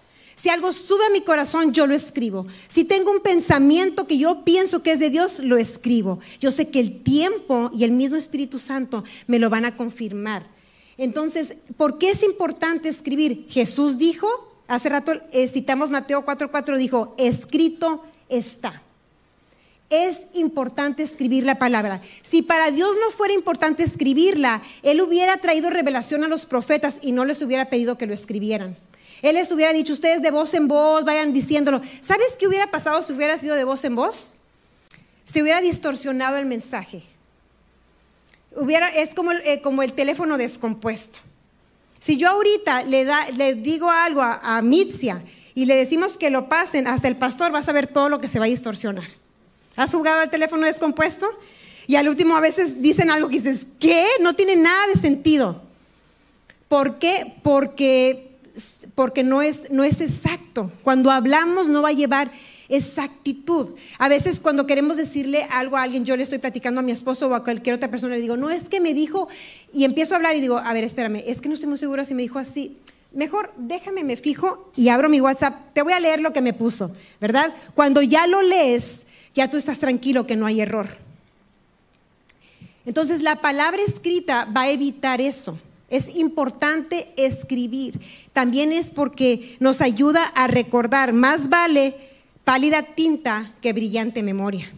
[0.42, 2.48] Si algo sube a mi corazón, yo lo escribo.
[2.68, 6.20] Si tengo un pensamiento que yo pienso que es de Dios, lo escribo.
[6.40, 10.48] Yo sé que el tiempo y el mismo Espíritu Santo me lo van a confirmar.
[10.98, 13.46] Entonces, ¿por qué es importante escribir?
[13.50, 14.28] Jesús dijo,
[14.68, 18.82] hace rato eh, citamos Mateo 4:4, dijo, escrito está.
[19.92, 22.02] Es importante escribir la palabra.
[22.24, 27.12] Si para Dios no fuera importante escribirla, Él hubiera traído revelación a los profetas y
[27.12, 28.76] no les hubiera pedido que lo escribieran.
[29.22, 31.82] Él les hubiera dicho, ustedes de voz en voz, vayan diciéndolo.
[32.02, 34.38] ¿Sabes qué hubiera pasado si hubiera sido de voz en voz?
[35.26, 37.04] Se hubiera distorsionado el mensaje.
[38.56, 41.20] Hubiera, es como eh, como el teléfono descompuesto.
[42.00, 46.88] Si yo ahorita le digo algo a, a Mitzia y le decimos que lo pasen,
[46.88, 49.08] hasta el pastor va a saber todo lo que se va a distorsionar.
[49.76, 51.28] ¿Has jugado al teléfono descompuesto?
[51.88, 54.06] Y al último a veces dicen algo que dices, ¿qué?
[54.22, 55.62] No tiene nada de sentido.
[56.68, 57.34] ¿Por qué?
[57.44, 58.31] Porque,
[59.02, 60.72] porque no, es, no es exacto.
[60.84, 62.30] Cuando hablamos no va a llevar
[62.70, 63.74] exactitud.
[63.98, 67.28] A veces cuando queremos decirle algo a alguien, yo le estoy platicando a mi esposo
[67.28, 69.28] o a cualquier otra persona, le digo, no es que me dijo,
[69.74, 72.06] y empiezo a hablar y digo, a ver, espérame, es que no estoy muy segura
[72.06, 72.78] si me dijo así.
[73.12, 75.56] Mejor déjame, me fijo y abro mi WhatsApp.
[75.74, 77.52] Te voy a leer lo que me puso, ¿verdad?
[77.74, 80.90] Cuando ya lo lees, ya tú estás tranquilo que no hay error.
[82.86, 85.58] Entonces la palabra escrita va a evitar eso.
[85.92, 88.00] Es importante escribir.
[88.34, 91.14] También es porque nos ayuda a recordar.
[91.14, 91.94] Más vale
[92.44, 94.72] pálida tinta que brillante memoria.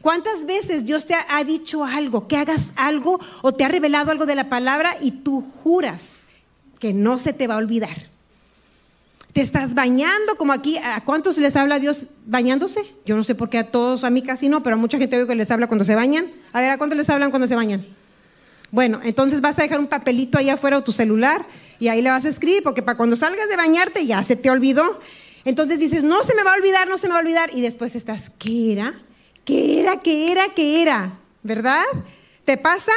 [0.00, 4.26] ¿Cuántas veces Dios te ha dicho algo, que hagas algo o te ha revelado algo
[4.26, 6.16] de la palabra y tú juras
[6.78, 8.14] que no se te va a olvidar?
[9.32, 12.82] Te estás bañando, como aquí, ¿a cuántos les habla Dios bañándose?
[13.06, 15.16] Yo no sé por qué a todos, a mí casi no, pero a mucha gente
[15.16, 16.26] oigo que les habla cuando se bañan.
[16.52, 17.86] A ver, ¿a cuántos les hablan cuando se bañan?
[18.74, 21.46] Bueno, entonces vas a dejar un papelito ahí afuera o tu celular
[21.78, 24.50] y ahí le vas a escribir, porque para cuando salgas de bañarte ya se te
[24.50, 24.98] olvidó.
[25.44, 27.50] Entonces dices, no se me va a olvidar, no se me va a olvidar.
[27.54, 29.00] Y después estás, ¿qué era?
[29.44, 30.00] ¿Qué era?
[30.00, 30.48] ¿Qué era?
[30.56, 31.20] ¿Qué era?
[31.44, 31.84] ¿Verdad?
[32.44, 32.90] ¿Te pasa?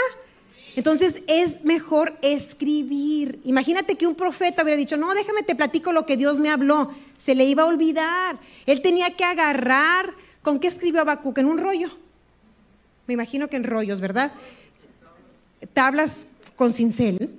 [0.75, 3.39] Entonces es mejor escribir.
[3.43, 6.89] Imagínate que un profeta hubiera dicho, no, déjame te platico lo que Dios me habló.
[7.23, 8.39] Se le iba a olvidar.
[8.65, 10.11] Él tenía que agarrar.
[10.41, 11.37] ¿Con qué escribió Habacuc?
[11.37, 11.91] En un rollo.
[13.05, 14.31] Me imagino que en rollos, ¿verdad?
[15.73, 17.37] Tablas con cincel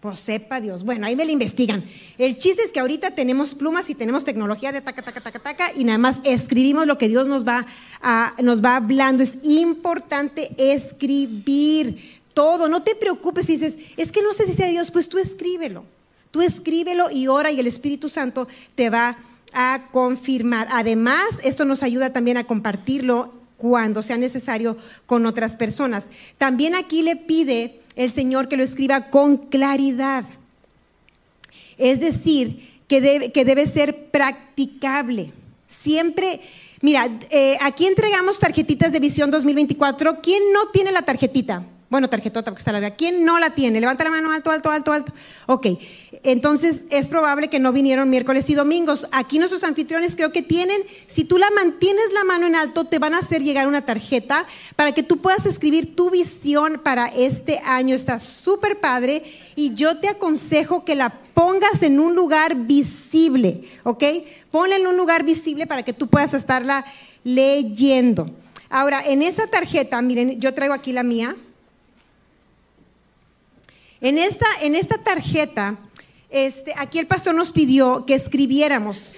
[0.00, 0.84] pues sepa Dios.
[0.84, 1.84] Bueno, ahí me lo investigan.
[2.18, 5.72] El chiste es que ahorita tenemos plumas y tenemos tecnología de taca, taca, taca, taca,
[5.74, 7.66] y nada más escribimos lo que Dios nos va,
[8.00, 9.24] a, nos va hablando.
[9.24, 12.68] Es importante escribir todo.
[12.68, 15.84] No te preocupes si dices, es que no sé si sea Dios, pues tú escríbelo.
[16.30, 19.18] Tú escríbelo y ora y el Espíritu Santo te va
[19.52, 20.68] a confirmar.
[20.70, 26.06] Además, esto nos ayuda también a compartirlo cuando sea necesario con otras personas.
[26.38, 30.24] También aquí le pide el Señor que lo escriba con claridad.
[31.76, 35.32] Es decir, que debe, que debe ser practicable.
[35.66, 36.40] Siempre,
[36.80, 40.20] mira, eh, aquí entregamos tarjetitas de visión 2024.
[40.22, 41.64] ¿Quién no tiene la tarjetita?
[41.90, 42.96] Bueno, tarjetota porque está larga.
[42.96, 43.80] ¿Quién no la tiene?
[43.80, 45.12] Levanta la mano alto, alto, alto, alto.
[45.46, 45.68] Ok,
[46.22, 49.06] entonces es probable que no vinieron miércoles y domingos.
[49.10, 52.98] Aquí nuestros anfitriones creo que tienen, si tú la mantienes la mano en alto, te
[52.98, 54.44] van a hacer llegar una tarjeta
[54.76, 57.94] para que tú puedas escribir tu visión para este año.
[57.94, 59.22] Está súper padre
[59.56, 64.04] y yo te aconsejo que la pongas en un lugar visible, ¿ok?
[64.50, 66.84] Ponla en un lugar visible para que tú puedas estarla
[67.24, 68.28] leyendo.
[68.68, 71.34] Ahora, en esa tarjeta, miren, yo traigo aquí la mía.
[74.00, 75.76] En esta, en esta tarjeta,
[76.30, 79.10] este, aquí el pastor nos pidió que escribiéramos.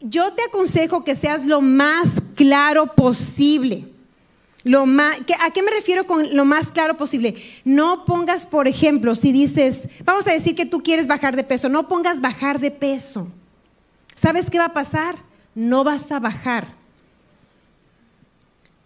[0.00, 3.88] Yo te aconsejo que seas lo más claro posible.
[4.64, 7.34] Lo más, ¿A qué me refiero con lo más claro posible?
[7.64, 11.68] No pongas, por ejemplo, si dices, vamos a decir que tú quieres bajar de peso,
[11.68, 13.28] no pongas bajar de peso.
[14.14, 15.16] ¿Sabes qué va a pasar?
[15.54, 16.74] No vas a bajar.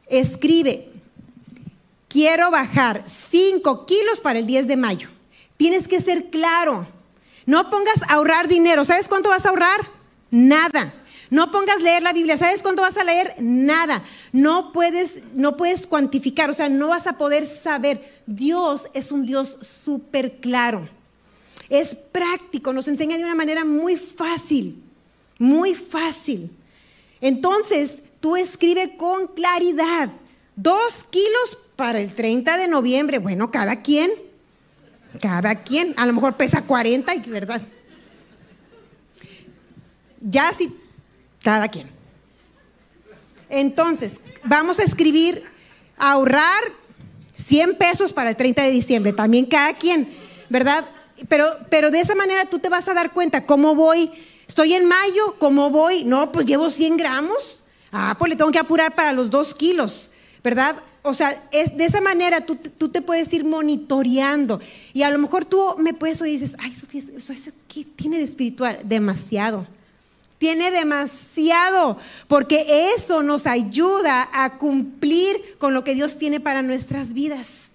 [0.06, 0.88] Escribe,
[2.08, 5.15] quiero bajar 5 kilos para el 10 de mayo.
[5.56, 6.86] Tienes que ser claro.
[7.46, 8.84] No pongas ahorrar dinero.
[8.84, 9.80] ¿Sabes cuánto vas a ahorrar?
[10.30, 10.92] Nada.
[11.30, 12.36] No pongas leer la Biblia.
[12.36, 13.34] ¿Sabes cuánto vas a leer?
[13.38, 14.02] Nada.
[14.32, 18.22] No puedes, no puedes cuantificar, o sea, no vas a poder saber.
[18.26, 20.88] Dios es un Dios súper claro.
[21.68, 24.82] Es práctico, nos enseña de una manera muy fácil,
[25.38, 26.50] muy fácil.
[27.20, 30.10] Entonces, tú escribe con claridad.
[30.54, 33.18] Dos kilos para el 30 de noviembre.
[33.18, 34.10] Bueno, cada quien.
[35.20, 37.62] Cada quien, a lo mejor pesa 40 y verdad.
[40.20, 40.76] Ya sí,
[41.42, 41.88] cada quien.
[43.48, 45.42] Entonces, vamos a escribir
[45.96, 46.62] ahorrar
[47.34, 50.12] 100 pesos para el 30 de diciembre, también cada quien,
[50.48, 50.84] ¿verdad?
[51.28, 54.10] Pero, pero de esa manera tú te vas a dar cuenta cómo voy.
[54.46, 56.04] Estoy en mayo, ¿cómo voy?
[56.04, 57.64] No, pues llevo 100 gramos.
[57.92, 60.10] Ah, pues le tengo que apurar para los 2 kilos,
[60.46, 60.76] ¿verdad?
[61.02, 64.60] o sea, es, de esa manera tú, te puedes ir monitoreando.
[64.92, 67.84] Y a lo mejor tú me puedes oír y dices, ay, Sofía, ¿eso, eso qué
[67.84, 68.78] tiene de espiritual?
[68.84, 69.66] Demasiado.
[70.38, 77.12] Tiene demasiado, porque eso nos ayuda a cumplir con lo que Dios tiene para nuestras
[77.12, 77.70] vidas.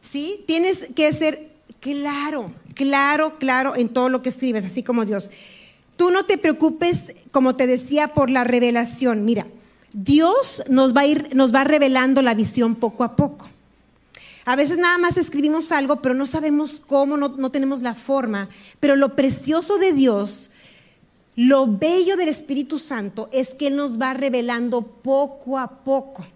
[0.00, 0.44] ¿Sí?
[0.46, 5.28] Tienes que ser claro, claro, claro en todo lo que escribes, así como Dios.
[5.96, 9.24] Tú no te preocupes, como te decía, por la revelación.
[9.24, 9.44] Mira,
[9.92, 13.48] Dios nos va a ir, nos va revelando la visión poco a poco.
[14.44, 18.48] A veces nada más escribimos algo, pero no sabemos cómo, no, no tenemos la forma.
[18.80, 20.50] Pero lo precioso de Dios,
[21.36, 26.26] lo bello del Espíritu Santo es que Él nos va revelando poco a poco.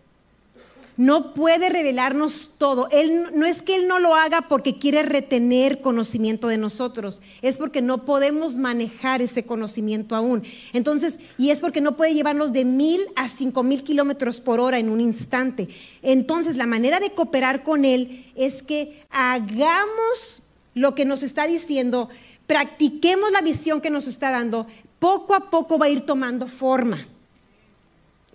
[1.03, 2.87] No puede revelarnos todo.
[2.93, 7.57] Él no es que Él no lo haga porque quiere retener conocimiento de nosotros, es
[7.57, 10.45] porque no podemos manejar ese conocimiento aún.
[10.73, 14.79] Entonces, y es porque no puede llevarnos de mil a cinco mil kilómetros por hora
[14.79, 15.67] en un instante.
[16.03, 20.43] Entonces, la manera de cooperar con Él es que hagamos
[20.75, 22.11] lo que nos está diciendo,
[22.47, 24.69] practiquemos la visión que nos está dando,
[25.01, 27.09] poco a poco va a ir tomando forma.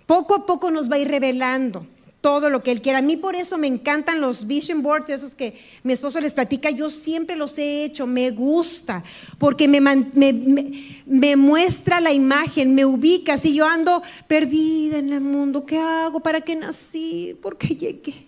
[0.06, 1.88] Poco a poco nos va a ir revelando
[2.27, 2.99] todo lo que Él quiera.
[2.99, 6.69] A mí por eso me encantan los vision boards, esos que mi esposo les platica,
[6.69, 9.01] yo siempre los he hecho, me gusta,
[9.37, 15.65] porque me, me, muestra la imagen, me ubica, si yo ando perdida en el mundo,
[15.65, 16.19] ¿qué hago?
[16.19, 17.33] ¿Para qué nací?
[17.41, 18.27] ¿Por qué llegué?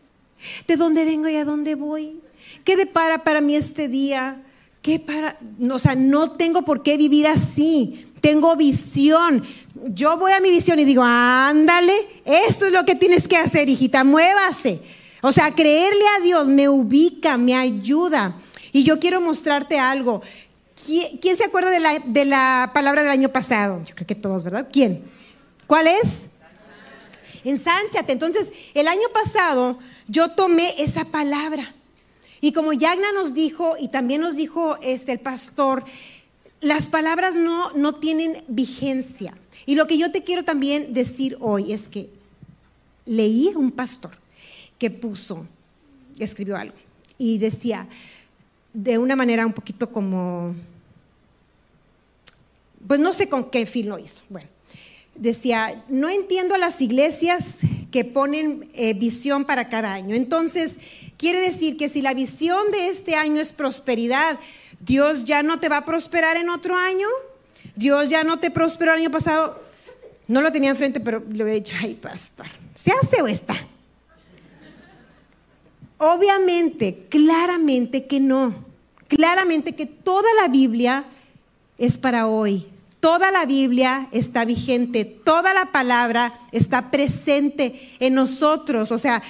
[0.66, 2.22] ¿De dónde vengo y a dónde voy?
[2.64, 4.42] ¿Qué depara para mí este día?
[4.82, 5.38] ¿Qué para?
[5.70, 9.44] O sea, no tengo por qué vivir así tengo visión.
[9.88, 11.94] Yo voy a mi visión y digo, ándale,
[12.26, 14.82] esto es lo que tienes que hacer, hijita, muévase.
[15.22, 18.36] O sea, creerle a Dios me ubica, me ayuda.
[18.72, 20.22] Y yo quiero mostrarte algo.
[20.86, 23.82] ¿Quién, se acuerda de la, de la palabra del año pasado?
[23.86, 24.68] Yo creo que todos, ¿verdad?
[24.72, 25.04] ¿Quién?
[25.68, 26.30] ¿Cuál es?
[27.44, 28.12] Ensánchate.
[28.12, 31.76] Entonces, el año pasado yo tomé esa palabra.
[32.42, 35.84] Y como Yagna nos dijo, y también nos dijo este, el pastor,
[36.62, 39.36] las palabras no, no tienen vigencia.
[39.70, 42.10] Y lo que yo te quiero también decir hoy es que
[43.06, 44.18] leí un pastor
[44.80, 45.46] que puso,
[46.18, 46.74] escribió algo,
[47.20, 47.88] y decía,
[48.74, 50.56] de una manera un poquito como,
[52.88, 54.24] pues no sé con qué fin lo hizo.
[54.30, 54.50] Bueno,
[55.14, 57.58] decía, no entiendo a las iglesias
[57.92, 60.16] que ponen eh, visión para cada año.
[60.16, 60.78] Entonces,
[61.16, 64.40] quiere decir que si la visión de este año es prosperidad,
[64.80, 67.06] Dios ya no te va a prosperar en otro año.
[67.80, 69.58] Dios ya no te prosperó el año pasado.
[70.28, 73.56] No lo tenía enfrente, pero le hubiera dicho, ay, pastor, ¿se hace o está?
[75.98, 78.54] Obviamente, claramente que no.
[79.08, 81.06] Claramente que toda la Biblia
[81.78, 82.68] es para hoy.
[83.00, 88.92] Toda la Biblia está vigente, toda la palabra está presente en nosotros.
[88.92, 89.24] O sea,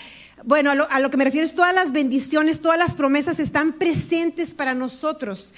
[0.44, 4.56] bueno, a lo, que me refiero es todas las bendiciones, todas las promesas están presentes
[4.56, 5.54] para nosotros.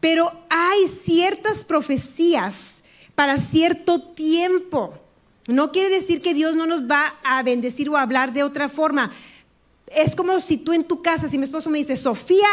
[0.00, 2.82] Pero hay ciertas profecías
[3.14, 4.94] para cierto tiempo.
[5.48, 8.68] No quiere decir que Dios no nos va a bendecir o a hablar de otra
[8.68, 9.10] forma.
[9.86, 12.46] Es como si tú en tu casa, si mi esposo me dice, Sofía,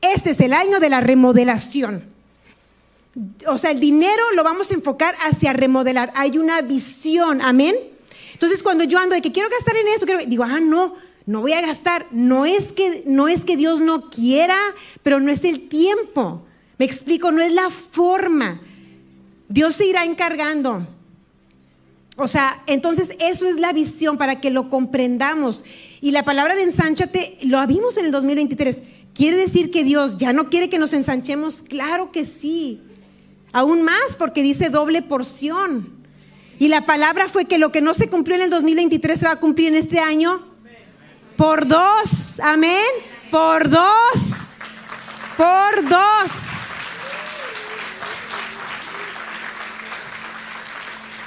[0.00, 2.04] este es el año de la remodelación.
[3.46, 6.12] O sea, el dinero lo vamos a enfocar hacia remodelar.
[6.14, 7.74] Hay una visión, amén.
[8.32, 10.94] Entonces, cuando yo ando de que quiero gastar en esto, digo, ah, no,
[11.26, 12.06] no voy a gastar.
[12.10, 14.58] No es que, no es que Dios no quiera,
[15.02, 16.42] pero no es el tiempo.
[16.84, 18.60] Explico, no es la forma.
[19.48, 20.86] Dios se irá encargando.
[22.16, 25.64] O sea, entonces eso es la visión para que lo comprendamos.
[26.00, 28.82] Y la palabra de ensánchate, lo vimos en el 2023.
[29.14, 31.62] ¿Quiere decir que Dios ya no quiere que nos ensanchemos?
[31.62, 32.82] Claro que sí.
[33.52, 35.90] Aún más porque dice doble porción.
[36.58, 39.32] Y la palabra fue que lo que no se cumplió en el 2023 se va
[39.32, 40.40] a cumplir en este año
[41.36, 42.40] por dos.
[42.42, 42.84] Amén.
[43.30, 44.52] Por dos.
[45.36, 46.51] Por dos.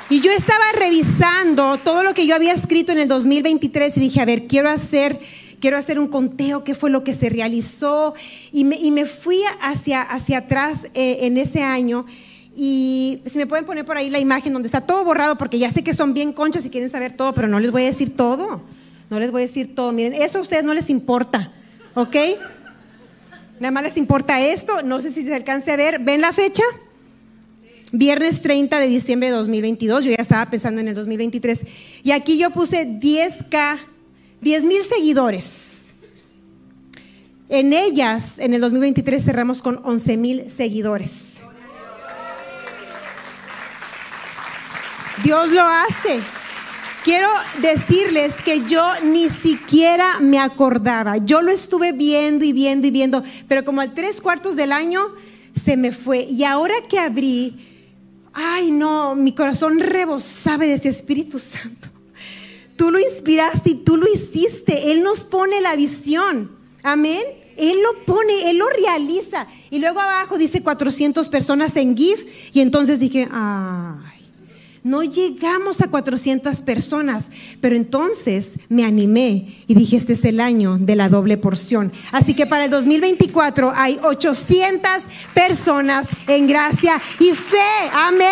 [0.07, 4.21] Y yo estaba revisando todo lo que yo había escrito en el 2023 y dije,
[4.21, 5.19] a ver, quiero hacer,
[5.59, 8.13] quiero hacer un conteo, qué fue lo que se realizó.
[8.51, 12.05] Y me, fui hacia, hacia atrás eh, en ese año.
[12.55, 15.71] Y si me pueden poner por ahí la imagen donde está todo borrado, porque ya
[15.71, 18.15] sé que son bien conchas y quieren saber todo, pero no les voy a decir
[18.15, 18.61] todo.
[19.09, 19.91] No les voy a decir todo.
[19.91, 21.51] Miren, eso a ustedes no les importa,
[21.95, 22.15] ¿ok?
[23.59, 24.83] Nada más les importa esto.
[24.83, 25.97] No sé si se alcance a ver.
[25.99, 26.63] ¿Ven la fecha?
[27.97, 30.03] Viernes 30 de diciembre de 2022.
[30.03, 31.61] Yo ya estaba pensando en el 2023.
[32.03, 33.79] Y aquí yo puse 10K,
[34.41, 35.81] 10 mil seguidores.
[37.47, 41.35] En ellas, en el 2023 cerramos con 11 mil seguidores.
[45.23, 46.19] Dios lo hace.
[47.05, 47.29] Quiero
[47.61, 51.15] decirles que yo ni siquiera me acordaba.
[51.17, 55.01] Yo lo estuve viendo y viendo y viendo, pero como al tres cuartos del año
[55.55, 56.23] se me fue.
[56.23, 57.74] Y ahora que abrí,
[58.35, 61.87] ay no, mi corazón rebosaba de ese Espíritu Santo.
[62.75, 64.91] Tú lo inspiraste y tú lo hiciste.
[64.91, 66.51] Él nos pone la visión.
[66.83, 67.23] Amén.
[67.57, 69.47] Él lo pone, Él lo realiza.
[69.71, 72.53] Y luego abajo dice 400 personas en GIF.
[72.53, 74.04] Y entonces dije, ay
[74.85, 80.77] no llegamos a 400 personas, pero entonces me animé y dije, este es el año
[80.79, 81.91] de la doble porción.
[82.11, 84.89] Así que para el 2024 hay 800
[85.33, 87.89] personas en gracia y fe.
[87.93, 88.29] Amén.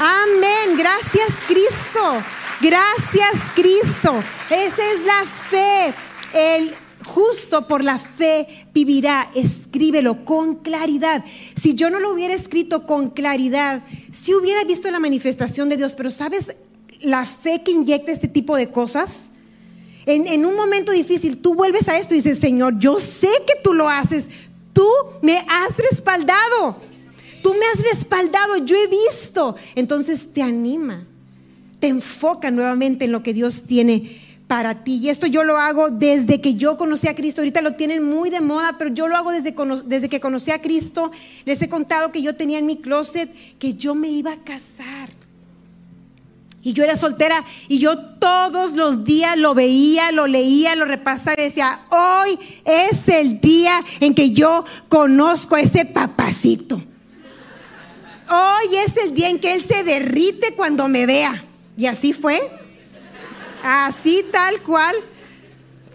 [0.00, 0.78] Amén.
[0.78, 2.22] Gracias Cristo.
[2.62, 4.24] Gracias Cristo.
[4.48, 5.94] Esa es la fe.
[6.32, 6.74] El
[7.18, 9.28] justo por la fe vivirá.
[9.34, 11.24] Escríbelo con claridad.
[11.56, 15.96] Si yo no lo hubiera escrito con claridad, si hubiera visto la manifestación de Dios,
[15.96, 16.54] pero ¿sabes
[17.00, 19.30] la fe que inyecta este tipo de cosas?
[20.06, 23.54] En, en, un momento difícil, tú vuelves a esto y dices, Señor, yo sé que
[23.64, 24.28] tú lo haces.
[24.72, 24.88] Tú
[25.20, 26.76] me has respaldado.
[27.42, 28.58] Tú me has respaldado.
[28.58, 29.56] Yo he visto.
[29.74, 31.04] Entonces te anima.
[31.80, 34.96] Te enfoca nuevamente en lo que Dios tiene para ti.
[34.96, 37.42] Y esto yo lo hago desde que yo conocí a Cristo.
[37.42, 40.60] Ahorita lo tienen muy de moda, pero yo lo hago desde, desde que conocí a
[40.60, 41.12] Cristo.
[41.44, 45.10] Les he contado que yo tenía en mi closet que yo me iba a casar.
[46.60, 51.36] Y yo era soltera y yo todos los días lo veía, lo leía, lo repasaba
[51.38, 56.82] y decía, hoy es el día en que yo conozco a ese papacito.
[58.30, 61.44] Hoy es el día en que él se derrite cuando me vea.
[61.76, 62.40] Y así fue.
[63.62, 64.96] Así tal cual,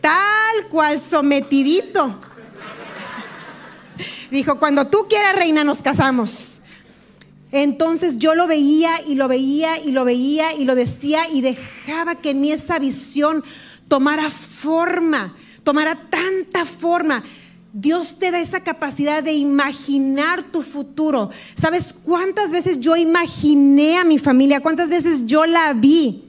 [0.01, 2.19] tal cual sometidito.
[4.31, 6.61] Dijo, cuando tú quieras, reina, nos casamos.
[7.51, 12.15] Entonces yo lo veía y lo veía y lo veía y lo decía y dejaba
[12.15, 13.43] que en mí esa visión
[13.87, 17.23] tomara forma, tomara tanta forma.
[17.71, 21.29] Dios te da esa capacidad de imaginar tu futuro.
[21.55, 24.59] ¿Sabes cuántas veces yo imaginé a mi familia?
[24.59, 26.22] ¿Cuántas veces yo la vi?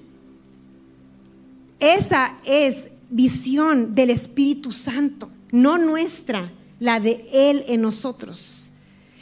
[1.81, 8.71] Esa es visión del Espíritu Santo, no nuestra, la de Él en nosotros.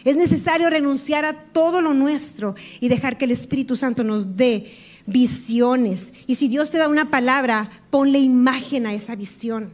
[0.04, 4.72] Es necesario renunciar a todo lo nuestro y dejar que el Espíritu Santo nos dé
[5.06, 6.12] visiones.
[6.26, 9.70] Y si Dios te da una palabra, ponle imagen a esa visión.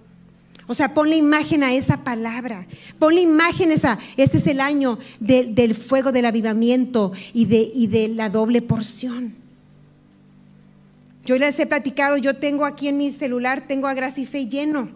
[0.66, 2.66] O sea, ponle imagen a esa palabra.
[2.98, 3.98] Ponle imagen a esa.
[4.18, 9.34] Este es el año del fuego del avivamiento y de, y de la doble porción.
[11.28, 14.46] Yo les he platicado, yo tengo aquí en mi celular, tengo a Gracia y Fe
[14.46, 14.88] lleno.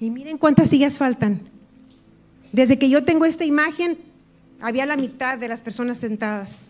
[0.00, 1.42] Y miren cuántas sillas faltan.
[2.52, 3.98] Desde que yo tengo esta imagen,
[4.62, 6.68] había la mitad de las personas sentadas.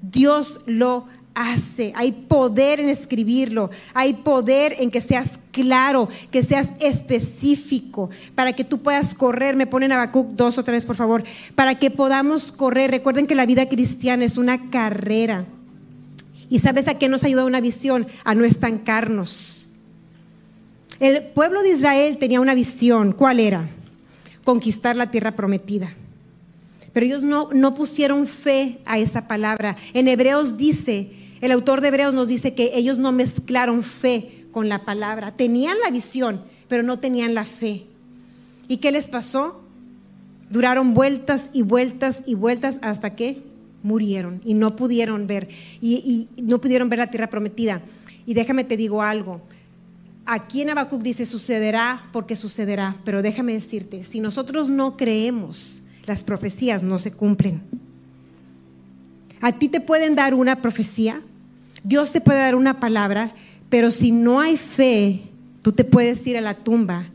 [0.00, 1.92] Dios lo hace.
[1.94, 3.68] Hay poder en escribirlo.
[3.92, 9.56] Hay poder en que seas claro, que seas específico, para que tú puedas correr.
[9.56, 11.22] Me ponen Habacuc dos otra vez, por favor.
[11.54, 12.90] Para que podamos correr.
[12.90, 15.44] Recuerden que la vida cristiana es una carrera.
[16.50, 18.06] ¿Y sabes a qué nos ayuda una visión?
[18.24, 19.66] A no estancarnos.
[21.00, 23.12] El pueblo de Israel tenía una visión.
[23.12, 23.68] ¿Cuál era?
[24.44, 25.92] Conquistar la tierra prometida.
[26.92, 29.76] Pero ellos no, no pusieron fe a esa palabra.
[29.92, 34.68] En Hebreos dice, el autor de Hebreos nos dice que ellos no mezclaron fe con
[34.68, 35.36] la palabra.
[35.36, 37.84] Tenían la visión, pero no tenían la fe.
[38.66, 39.62] ¿Y qué les pasó?
[40.50, 43.42] Duraron vueltas y vueltas y vueltas hasta que
[43.88, 45.48] murieron y no pudieron ver,
[45.80, 47.80] y, no pudieron ver la tierra prometida.
[48.26, 49.40] Y déjame te digo algo.
[50.26, 56.22] Aquí en Habacuc dice sucederá porque sucederá, pero déjame decirte, si nosotros no creemos, las
[56.22, 57.62] profecías no se cumplen.
[59.40, 61.22] A ti te pueden dar una profecía,
[61.82, 63.32] Dios te puede dar una palabra,
[63.70, 65.22] pero si no hay fe,
[65.62, 67.06] tú te puedes ir a la tumba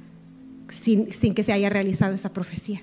[0.71, 2.81] sin, sin que se haya realizado esa profecía.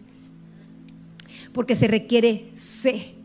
[1.53, 2.51] Porque se requiere
[2.83, 3.20] fe.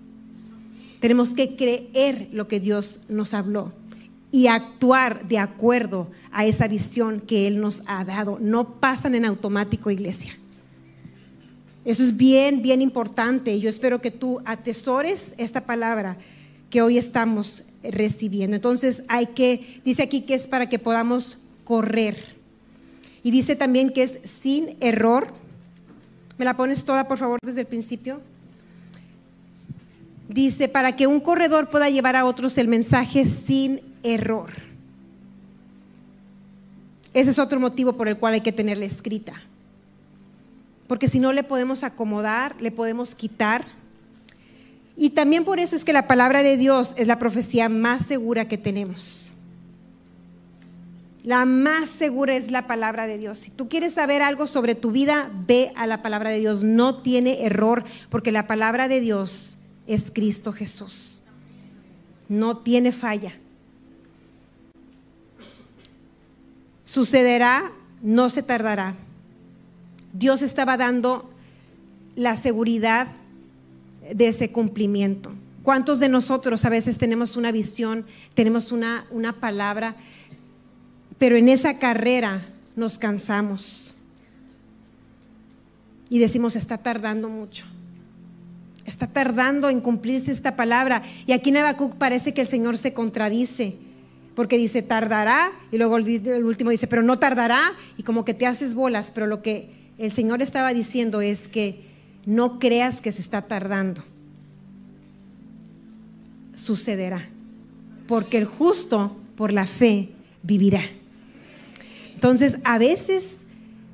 [1.05, 3.71] Tenemos que creer lo que Dios nos habló
[4.31, 8.39] y actuar de acuerdo a esa visión que Él nos ha dado.
[8.41, 10.35] No pasan en automático, iglesia.
[11.85, 13.59] Eso es bien, bien importante.
[13.59, 16.17] Yo espero que tú atesores esta palabra
[16.71, 18.55] que hoy estamos recibiendo.
[18.55, 22.17] Entonces hay que, dice aquí que es para que podamos correr.
[23.21, 25.27] Y dice también que es sin error.
[26.39, 28.21] ¿Me la pones toda, por favor, desde el principio?
[30.27, 34.49] Dice, para que un corredor pueda llevar a otros el mensaje sin error.
[37.13, 39.33] Ese es otro motivo por el cual hay que tenerla escrita.
[40.87, 43.65] Porque si no le podemos acomodar, le podemos quitar.
[44.97, 48.47] Y también por eso es que la palabra de Dios es la profecía más segura
[48.47, 49.33] que tenemos.
[51.23, 53.39] La más segura es la palabra de Dios.
[53.39, 56.63] Si tú quieres saber algo sobre tu vida, ve a la palabra de Dios.
[56.63, 59.57] No tiene error porque la palabra de Dios
[59.87, 61.21] es Cristo Jesús.
[62.27, 63.33] No tiene falla.
[66.85, 67.71] Sucederá,
[68.01, 68.95] no se tardará.
[70.13, 71.29] Dios estaba dando
[72.15, 73.07] la seguridad
[74.13, 75.31] de ese cumplimiento.
[75.63, 78.05] ¿Cuántos de nosotros a veces tenemos una visión,
[78.35, 79.95] tenemos una, una palabra,
[81.17, 83.95] pero en esa carrera nos cansamos
[86.07, 87.65] y decimos, está tardando mucho?
[88.85, 91.01] Está tardando en cumplirse esta palabra.
[91.25, 93.77] Y aquí en Habacuc parece que el Señor se contradice.
[94.35, 97.61] porque dice tardará y luego el último dice, pero no tardará
[97.97, 101.79] y como que te haces bolas, pero lo que el Señor estaba diciendo es que
[102.25, 104.03] no creas que se está tardando.
[106.55, 107.27] Sucederá,
[108.07, 110.09] porque el justo por la fe
[110.43, 110.81] vivirá.
[112.13, 113.45] Entonces, a veces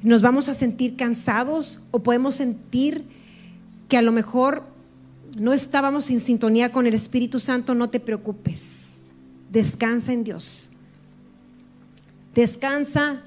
[0.02, 3.04] nos vamos a sentir cansados o podemos sentir
[3.90, 4.64] que a lo mejor
[5.38, 8.82] no estábamos en sintonía con el Espíritu Santo, no te preocupes
[9.52, 10.70] descansa en Dios.
[12.34, 13.22] Descansa,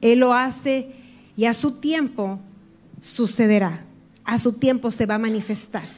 [0.00, 0.92] Él lo hace
[1.36, 2.38] y a su tiempo
[3.00, 3.84] sucederá.
[4.24, 5.88] A su tiempo se va a manifestar.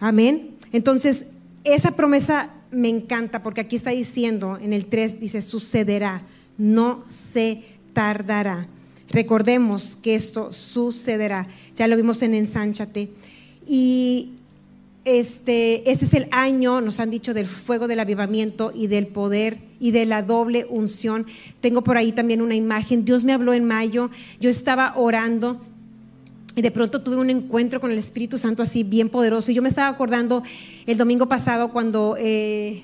[0.00, 0.56] Amén.
[0.72, 1.26] Entonces,
[1.62, 6.22] esa promesa me encanta porque aquí está diciendo, en el 3 dice, sucederá,
[6.58, 8.66] no se tardará.
[9.10, 11.46] Recordemos que esto sucederá.
[11.76, 13.10] Ya lo vimos en Ensánchate.
[13.68, 14.30] Y
[15.04, 19.58] este, este es el año, nos han dicho, del fuego del avivamiento y del poder
[19.78, 21.26] y de la doble unción.
[21.60, 23.04] Tengo por ahí también una imagen.
[23.04, 24.10] Dios me habló en mayo,
[24.40, 25.60] yo estaba orando
[26.56, 29.50] y de pronto tuve un encuentro con el Espíritu Santo así bien poderoso.
[29.50, 30.42] Y yo me estaba acordando
[30.86, 32.82] el domingo pasado cuando eh,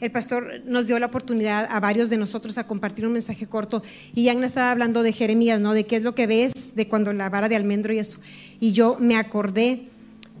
[0.00, 3.82] el pastor nos dio la oportunidad a varios de nosotros a compartir un mensaje corto
[4.14, 5.72] y ya estaba hablando de Jeremías, ¿no?
[5.72, 8.18] De qué es lo que ves, de cuando la vara de almendro y eso.
[8.60, 9.88] Y yo me acordé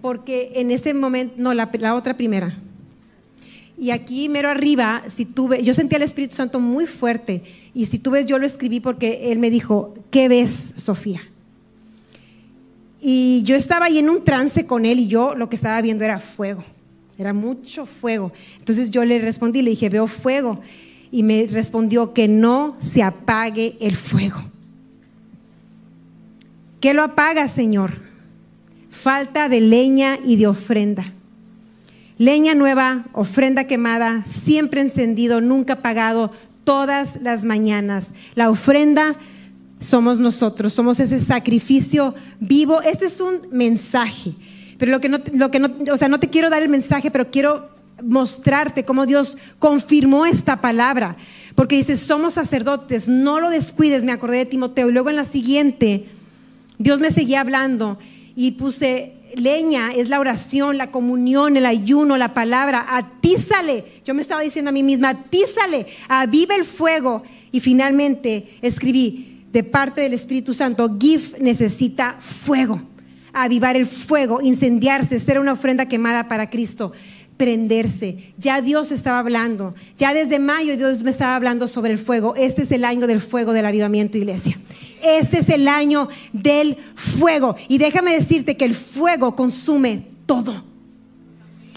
[0.06, 2.56] porque en ese momento, no, la, otra primera.
[3.76, 7.42] Y aquí mero arriba, si tú yo sentía el Espíritu Santo muy fuerte.
[7.74, 11.22] Y si tú ves, yo lo escribí porque él me dijo, ¿qué ves, Sofía?
[13.00, 16.04] Y yo estaba ahí en un trance con él y yo lo que estaba viendo
[16.04, 16.62] era fuego,
[17.18, 18.32] era mucho fuego.
[18.60, 20.60] Entonces yo le respondí, le dije, veo fuego.
[21.10, 24.38] Y me respondió que no se apague el fuego.
[26.80, 28.05] ¿Qué lo apaga, Señor?
[28.96, 31.12] Falta de leña y de ofrenda.
[32.18, 36.32] Leña nueva, ofrenda quemada, siempre encendido, nunca apagado,
[36.64, 38.12] todas las mañanas.
[38.34, 39.16] La ofrenda
[39.80, 42.80] somos nosotros, somos ese sacrificio vivo.
[42.80, 44.32] Este es un mensaje,
[44.78, 47.10] pero lo que no, lo que no, o sea, no te quiero dar el mensaje,
[47.10, 47.68] pero quiero
[48.02, 51.16] mostrarte cómo Dios confirmó esta palabra.
[51.54, 54.88] Porque dice, somos sacerdotes, no lo descuides, me acordé de Timoteo.
[54.88, 56.06] Y luego en la siguiente,
[56.78, 57.98] Dios me seguía hablando
[58.36, 63.84] y puse leña, es la oración, la comunión, el ayuno, la palabra, atízale.
[64.04, 67.22] Yo me estaba diciendo a mí misma, atízale, aviva el fuego.
[67.50, 72.80] Y finalmente escribí de parte del Espíritu Santo, GIF necesita fuego,
[73.32, 76.92] avivar el fuego, incendiarse, ser una ofrenda quemada para Cristo
[77.36, 78.32] prenderse.
[78.38, 79.74] Ya Dios estaba hablando.
[79.98, 82.34] Ya desde mayo Dios me estaba hablando sobre el fuego.
[82.36, 84.58] Este es el año del fuego del avivamiento, iglesia.
[85.02, 87.56] Este es el año del fuego.
[87.68, 90.64] Y déjame decirte que el fuego consume todo.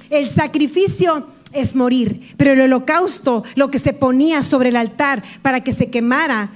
[0.10, 5.64] El sacrificio es morir, pero el holocausto, lo que se ponía sobre el altar para
[5.64, 6.50] que se quemara,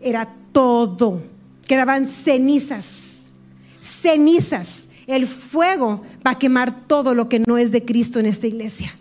[0.00, 1.22] era todo.
[1.66, 3.30] Quedaban cenizas,
[3.80, 4.88] cenizas.
[5.10, 8.94] El fuego va a quemar todo lo que no es de Cristo en esta iglesia.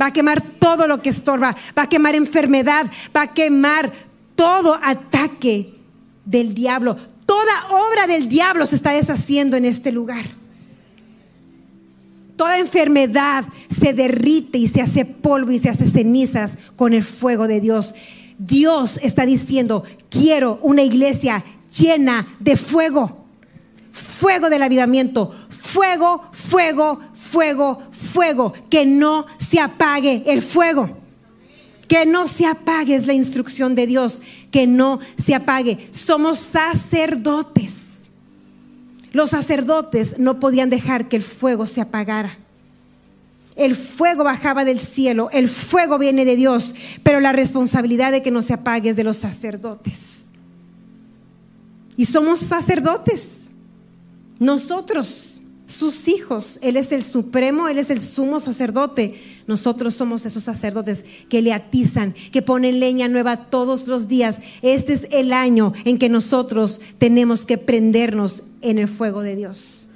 [0.00, 2.86] Va a quemar todo lo que estorba, va a quemar enfermedad,
[3.16, 3.90] va a quemar
[4.36, 5.72] todo ataque
[6.26, 6.96] del diablo.
[7.24, 10.26] Toda obra del diablo se está deshaciendo en este lugar.
[12.36, 17.48] Toda enfermedad se derrite y se hace polvo y se hace cenizas con el fuego
[17.48, 17.94] de Dios.
[18.38, 21.42] Dios está diciendo, quiero una iglesia
[21.74, 23.27] llena de fuego.
[23.98, 25.34] Fuego del avivamiento.
[25.50, 28.52] Fuego, fuego, fuego, fuego.
[28.70, 30.96] Que no se apague el fuego.
[31.88, 35.78] Que no se apague es la instrucción de Dios, que no se apague.
[35.92, 37.86] Somos sacerdotes.
[39.12, 42.38] Los sacerdotes no podían dejar que el fuego se apagara.
[43.56, 48.30] El fuego bajaba del cielo, el fuego viene de Dios, pero la responsabilidad de que
[48.30, 50.26] no se apague es de los sacerdotes.
[51.96, 53.37] Y somos sacerdotes.
[54.38, 56.58] Nosotros sus hijos.
[56.62, 59.14] Él es el supremo, Él es el sumo sacerdote.
[59.46, 64.40] Nosotros somos esos sacerdotes que le atizan, que ponen leña nueva todos los días.
[64.62, 69.86] Este es el año en que nosotros tenemos que prendernos en el fuego de Dios.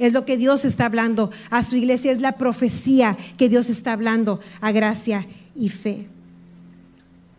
[0.00, 3.92] Es lo que Dios está hablando a su iglesia, es la profecía que Dios está
[3.92, 6.08] hablando a gracia y fe.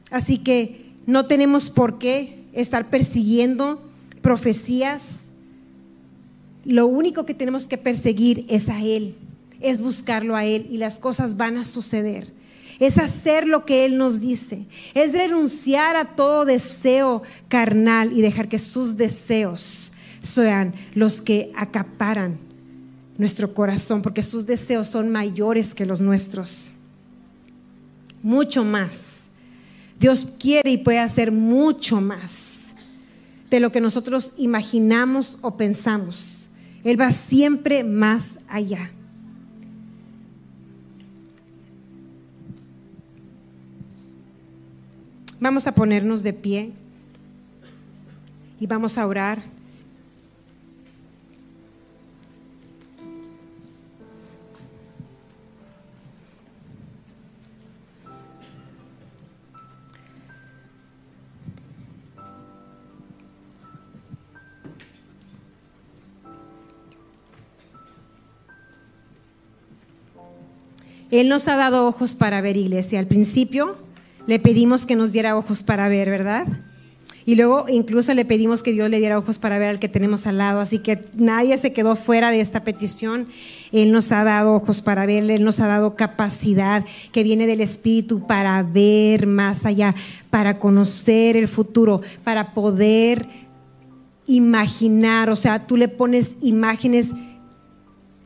[0.09, 3.81] Así que no tenemos por qué estar persiguiendo
[4.21, 5.24] profecías
[6.65, 9.15] lo único que tenemos que perseguir es a Él,
[9.61, 12.33] es buscarlo a Él y las cosas van a suceder.
[12.79, 18.49] Es hacer lo que Él nos dice, es renunciar a todo deseo carnal y dejar
[18.49, 22.37] que sus deseos sean los que acaparan
[23.17, 26.73] nuestro corazón, porque sus deseos son mayores que los nuestros.
[28.21, 29.25] mucho más.
[29.99, 32.55] Dios quiere y puede hacer mucho más
[33.51, 36.44] de lo que nosotros imaginamos o pensamos.
[36.85, 38.91] Él va siempre más allá.
[45.39, 46.71] Vamos a ponernos de pie
[48.59, 49.54] y vamos a orar.
[71.11, 72.99] Él nos ha dado ojos para ver, iglesia.
[72.99, 73.75] Al principio
[74.27, 76.47] le pedimos que nos diera ojos para ver, ¿verdad?
[77.27, 80.27] Y luego incluso le pedimos que Dios le diera ojos para ver al que tenemos
[80.27, 80.59] al lado.
[80.59, 83.27] Así que nadie se quedó fuera de esta petición.
[83.71, 87.61] Él nos ha dado ojos para ver, Él nos ha dado capacidad que viene del
[87.61, 89.95] Espíritu para ver más allá,
[90.29, 93.27] para conocer el futuro, para poder
[94.27, 95.31] imaginar.
[95.31, 97.11] O sea, tú le pones imágenes,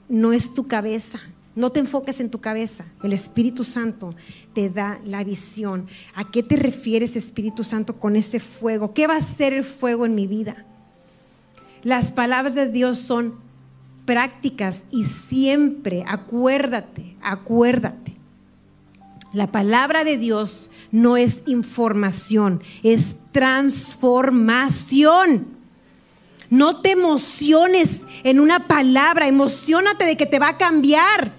[0.09, 1.21] no es tu cabeza
[1.59, 2.85] no te enfoques en tu cabeza.
[3.03, 4.15] El Espíritu Santo
[4.53, 5.87] te da la visión.
[6.15, 8.93] ¿A qué te refieres, Espíritu Santo, con ese fuego?
[8.93, 10.65] ¿Qué va a ser el fuego en mi vida?
[11.83, 13.35] Las palabras de Dios son
[14.05, 18.15] prácticas y siempre, acuérdate, acuérdate.
[19.33, 25.45] La palabra de Dios no es información, es transformación.
[26.49, 31.37] No te emociones en una palabra, emocionate de que te va a cambiar.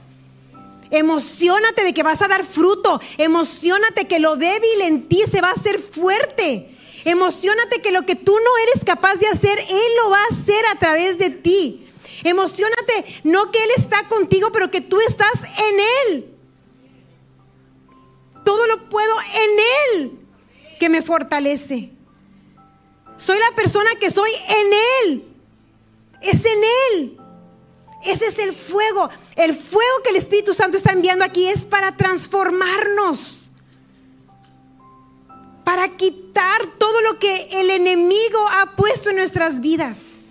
[0.90, 3.00] Emocionate de que vas a dar fruto.
[3.18, 6.76] Emocionate que lo débil en ti se va a hacer fuerte.
[7.04, 10.64] Emocionate que lo que tú no eres capaz de hacer, Él lo va a hacer
[10.66, 11.86] a través de ti.
[12.24, 16.34] Emocionate, no que Él está contigo, pero que tú estás en Él.
[18.44, 20.18] Todo lo puedo en Él
[20.78, 21.90] que me fortalece.
[23.16, 24.72] Soy la persona que soy en
[25.04, 25.24] Él.
[26.22, 26.60] Es en
[26.92, 27.20] Él.
[28.04, 29.10] Ese es el fuego.
[29.36, 33.50] El fuego que el Espíritu Santo está enviando aquí es para transformarnos.
[35.64, 40.28] Para quitar todo lo que el enemigo ha puesto en nuestras vidas.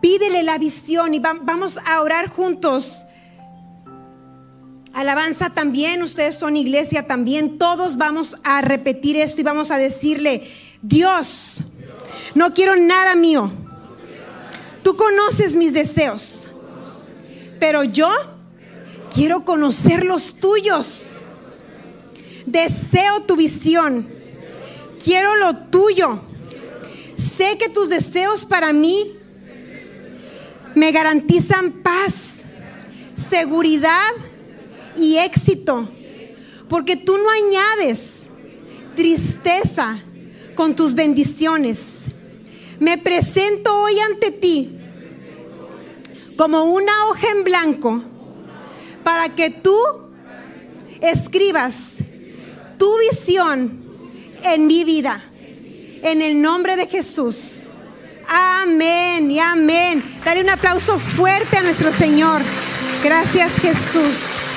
[0.00, 3.04] Pídele la visión y vamos a orar juntos.
[4.92, 7.58] Alabanza también, ustedes son iglesia también.
[7.58, 10.48] Todos vamos a repetir esto y vamos a decirle,
[10.82, 11.62] Dios,
[12.34, 13.52] no quiero nada mío
[14.82, 16.48] Tú conoces mis deseos,
[17.60, 18.10] pero yo
[19.14, 21.10] quiero conocer los tuyos.
[22.46, 24.08] Deseo tu visión.
[25.04, 26.20] Quiero lo tuyo.
[27.16, 29.12] Sé que tus deseos para mí
[30.74, 32.38] me garantizan paz,
[33.16, 34.10] seguridad
[34.96, 35.88] y éxito.
[36.68, 38.24] Porque tú no añades
[38.96, 39.98] tristeza
[40.54, 42.01] con tus bendiciones
[42.82, 44.76] me presento hoy ante ti
[46.36, 48.02] como una hoja en blanco
[49.04, 49.78] para que tú
[51.00, 51.92] escribas
[52.78, 53.84] tu visión
[54.42, 55.24] en mi vida.
[56.02, 57.68] En el nombre de Jesús.
[58.26, 60.02] Amén y amén.
[60.24, 62.42] Dale un aplauso fuerte a nuestro Señor.
[63.04, 64.51] Gracias Jesús.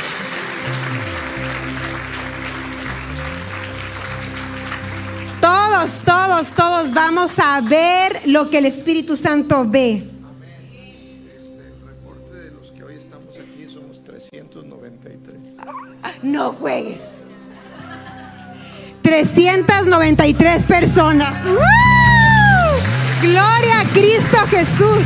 [5.46, 9.98] Todos, todos, todos vamos a ver lo que el Espíritu Santo ve.
[11.38, 15.58] Este, el reporte de los que hoy estamos aquí somos 393.
[16.24, 17.12] No juegues.
[19.04, 21.38] 393 personas.
[23.22, 25.06] Gloria a Cristo Jesús.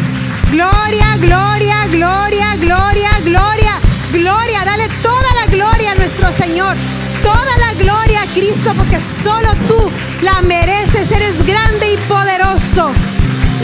[0.51, 3.73] Gloria, gloria, gloria, gloria, gloria,
[4.13, 4.63] gloria.
[4.63, 6.77] Dale toda la gloria a nuestro Señor
[7.23, 9.89] toda la gloria a Cristo porque solo tú
[10.21, 11.11] la mereces.
[11.11, 12.91] Eres grande y poderoso,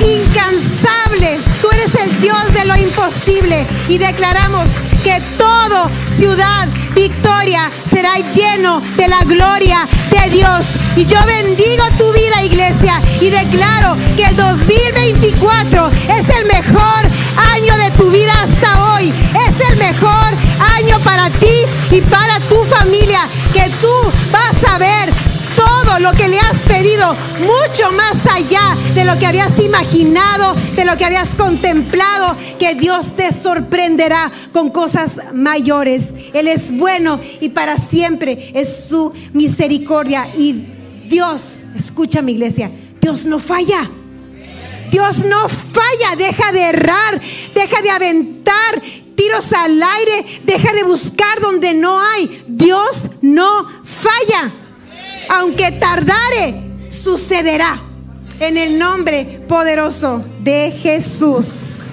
[0.06, 1.40] incansable.
[1.62, 4.70] Tú eres el Dios de lo imposible y declaramos
[5.04, 10.66] que todo ciudad victoria será lleno de la gloria de Dios.
[10.96, 17.06] Y yo bendigo tu vida, iglesia, y declaro que el 2024 es el mejor
[17.54, 19.14] año de tu vida hasta hoy.
[19.48, 20.34] Es el mejor
[20.78, 25.25] año para ti y para tu familia, que tú vas a ver
[25.56, 30.86] todo lo que le has pedido, mucho más allá de lo que habías imaginado, de
[30.86, 36.10] lo que habías contemplado, que Dios te sorprenderá con cosas mayores.
[36.34, 40.28] Él es bueno y para siempre es su misericordia.
[40.36, 40.66] Y
[41.08, 41.42] Dios,
[41.76, 43.90] escucha mi iglesia, Dios no falla.
[44.92, 47.20] Dios no falla, deja de errar,
[47.54, 48.82] deja de aventar
[49.16, 52.44] tiros al aire, deja de buscar donde no hay.
[52.48, 54.52] Dios no falla.
[55.30, 56.56] Aunque tardare,
[56.90, 57.82] sucederá.
[58.40, 61.86] En el nombre poderoso de Jesús.